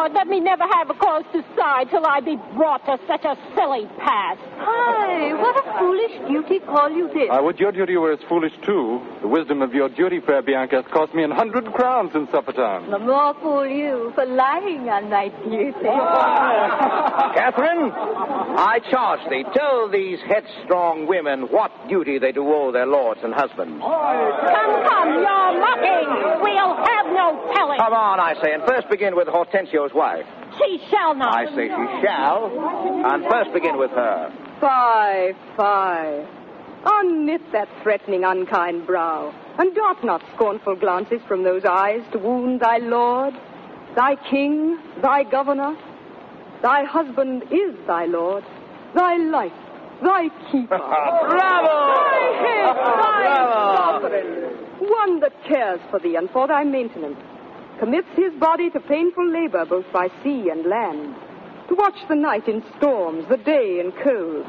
[0.01, 3.23] Lord, let me never have a cause to sigh till I be brought to such
[3.23, 4.39] a silly pass.
[4.57, 7.29] Hi, what a foolish duty call you this.
[7.31, 9.05] I would your duty were as foolish too.
[9.21, 12.53] The wisdom of your duty, fair Bianca, has cost me an hundred crowns in supper
[12.53, 12.91] time.
[12.91, 15.93] The more fool you for lying on my duty.
[17.37, 23.21] Catherine, I charge thee, tell these headstrong women what duty they do owe their lords
[23.23, 23.85] and husbands.
[23.85, 26.41] Come, come, you're mocking.
[26.41, 26.80] We'll have
[27.21, 27.79] no telling.
[27.79, 30.27] Come on, I say, and first begin with Hortensio's wife.
[30.59, 31.35] She shall not.
[31.35, 32.51] I say she shall,
[33.13, 34.33] and first begin with her.
[34.61, 36.27] Fie, fie.
[36.85, 42.61] Unknit that threatening, unkind brow, and dart not scornful glances from those eyes to wound
[42.61, 43.35] thy lord,
[43.97, 45.77] thy king, thy governor.
[46.63, 48.45] Thy husband is thy lord,
[48.95, 49.53] thy life,
[50.03, 50.77] thy keeper.
[50.79, 51.69] Bravo!
[52.01, 53.77] Thy head, thy Bravo!
[53.77, 54.60] sovereign.
[54.91, 57.21] One that cares for thee and for thy maintenance,
[57.79, 61.15] commits his body to painful labor both by sea and land,
[61.69, 64.45] to watch the night in storms, the day in cold,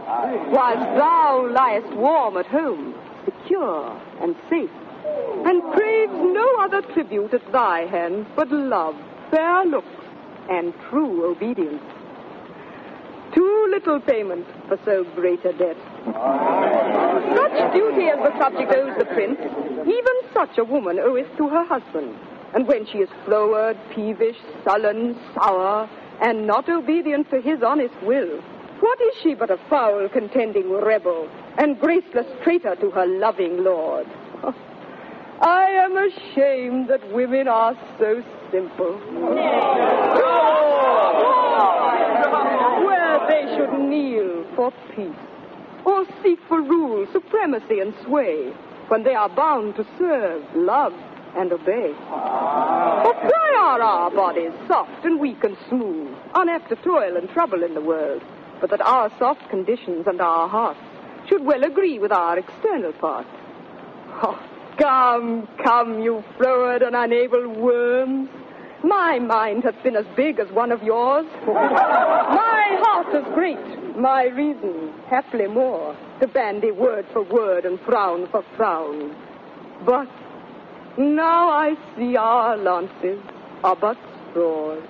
[0.52, 4.72] whilst thou liest warm at home, secure and safe,
[5.46, 8.96] and craves no other tribute at thy hands but love,
[9.30, 9.88] fair looks,
[10.50, 11.84] and true obedience.
[13.36, 15.78] Too little payment for so great a debt.
[16.06, 19.40] Such duty as the subject owes the prince,
[19.82, 22.16] even such a woman oweth to her husband.
[22.54, 25.90] And when she is froward, peevish, sullen, sour,
[26.22, 28.42] and not obedient to his honest will,
[28.80, 31.30] what is she but a foul, contending rebel,
[31.60, 34.08] and graceless traitor to her loving lord?
[35.42, 38.98] I am ashamed that women are so simple.
[42.86, 45.16] Where they should kneel for peace,
[45.92, 48.54] or seek for rule, supremacy, and sway,
[48.88, 50.94] when they are bound to serve, love,
[51.36, 51.94] and obey.
[51.98, 57.64] But why are our bodies soft and weak and smooth, unapt to toil and trouble
[57.64, 58.22] in the world,
[58.60, 60.80] but that our soft conditions and our hearts
[61.30, 63.30] should well agree with our external parts?
[64.24, 64.40] Oh,
[64.78, 68.30] come, come, you froward and unable worms.
[68.84, 71.28] My mind hath been as big as one of yours.
[71.46, 78.28] my heart as great, my reason haply more, to bandy word for word and frown
[78.32, 79.16] for frown.
[79.86, 80.10] But
[80.98, 83.20] now I see our lances
[83.64, 83.98] are but
[84.30, 84.84] straws,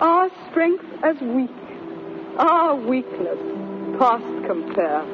[0.00, 1.50] our strength as weak,
[2.38, 3.38] our weakness
[3.98, 5.04] past compare.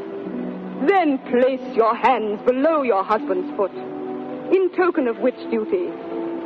[0.87, 5.89] Then place your hands below your husband's foot, in token of which duty,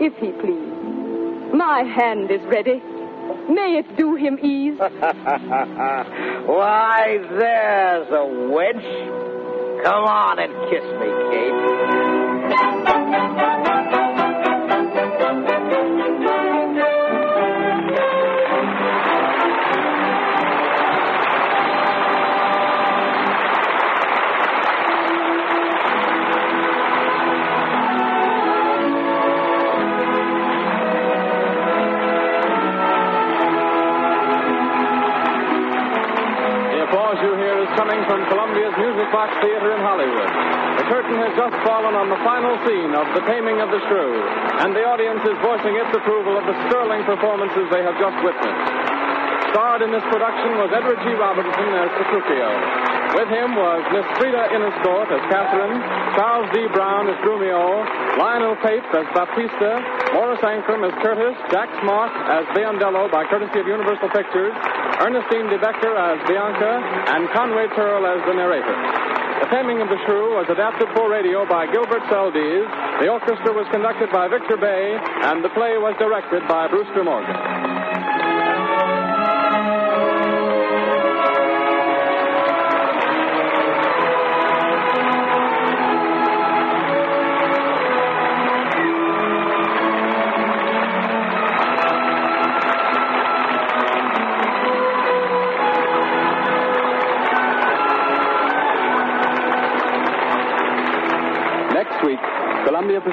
[0.01, 0.84] if he please,
[1.55, 2.83] my hand is ready.
[3.49, 4.79] May it do him ease.
[6.47, 9.83] Why, there's a wench.
[9.85, 11.09] Come on and kiss me,
[13.91, 14.04] Kate.
[38.55, 40.31] Columbia's Music Box Theater in Hollywood.
[40.79, 44.15] The curtain has just fallen on the final scene of The Taming of the Shrew,
[44.63, 48.71] and the audience is voicing its approval of the sterling performances they have just witnessed.
[49.51, 51.19] Starred in this production was Edward G.
[51.19, 52.94] Robinson as Petruchio.
[53.15, 55.79] With him was Miss Frieda Inescort as Catherine,
[56.19, 56.67] Charles D.
[56.75, 57.87] Brown as Grumio,
[58.19, 59.79] Lionel Pape as Baptista,
[60.19, 64.51] Morris Ankrum as Curtis, Jack Smart as Biondello by courtesy of Universal Pictures,
[64.99, 66.73] Ernestine De as Bianca,
[67.15, 68.75] and Conway Tearle as the narrator.
[69.47, 72.67] The Taming of the Shrew was adapted for radio by Gilbert Seldes.
[72.99, 77.54] The orchestra was conducted by Victor Bay, and the play was directed by Brewster Morgan.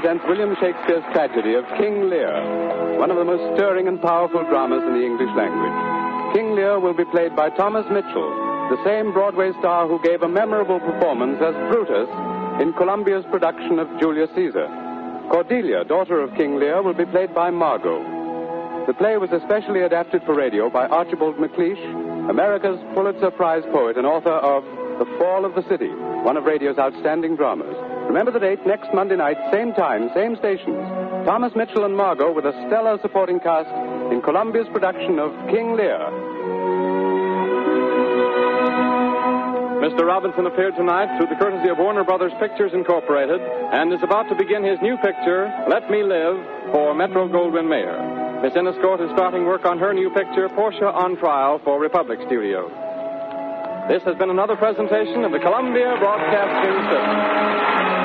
[0.02, 2.34] Presents William Shakespeare's tragedy of King Lear,
[2.98, 5.78] one of the most stirring and powerful dramas in the English language.
[6.34, 8.34] King Lear will be played by Thomas Mitchell,
[8.74, 12.10] the same Broadway star who gave a memorable performance as Brutus
[12.60, 14.66] in Columbia's production of Julius Caesar.
[15.30, 18.02] Cordelia, daughter of King Lear, will be played by Margo.
[18.88, 21.78] The play was especially adapted for radio by Archibald MacLeish,
[22.28, 24.66] America's Pulitzer Prize poet and author of
[24.98, 25.94] The Fall of the City,
[26.26, 27.91] one of radio's outstanding dramas.
[28.12, 30.76] Remember the date, next Monday night, same time, same stations.
[31.24, 33.72] Thomas Mitchell and Margo with a stellar supporting cast
[34.12, 35.96] in Columbia's production of King Lear.
[39.80, 40.04] Mr.
[40.04, 44.36] Robinson appeared tonight through the courtesy of Warner Brothers Pictures Incorporated and is about to
[44.36, 46.36] begin his new picture, Let Me Live,
[46.76, 47.96] for Metro Goldwyn Mayer.
[48.44, 52.76] Miss Inescort is starting work on her new picture, Portia on Trial, for Republic Studios.
[53.88, 58.01] This has been another presentation of the Columbia Broadcasting System.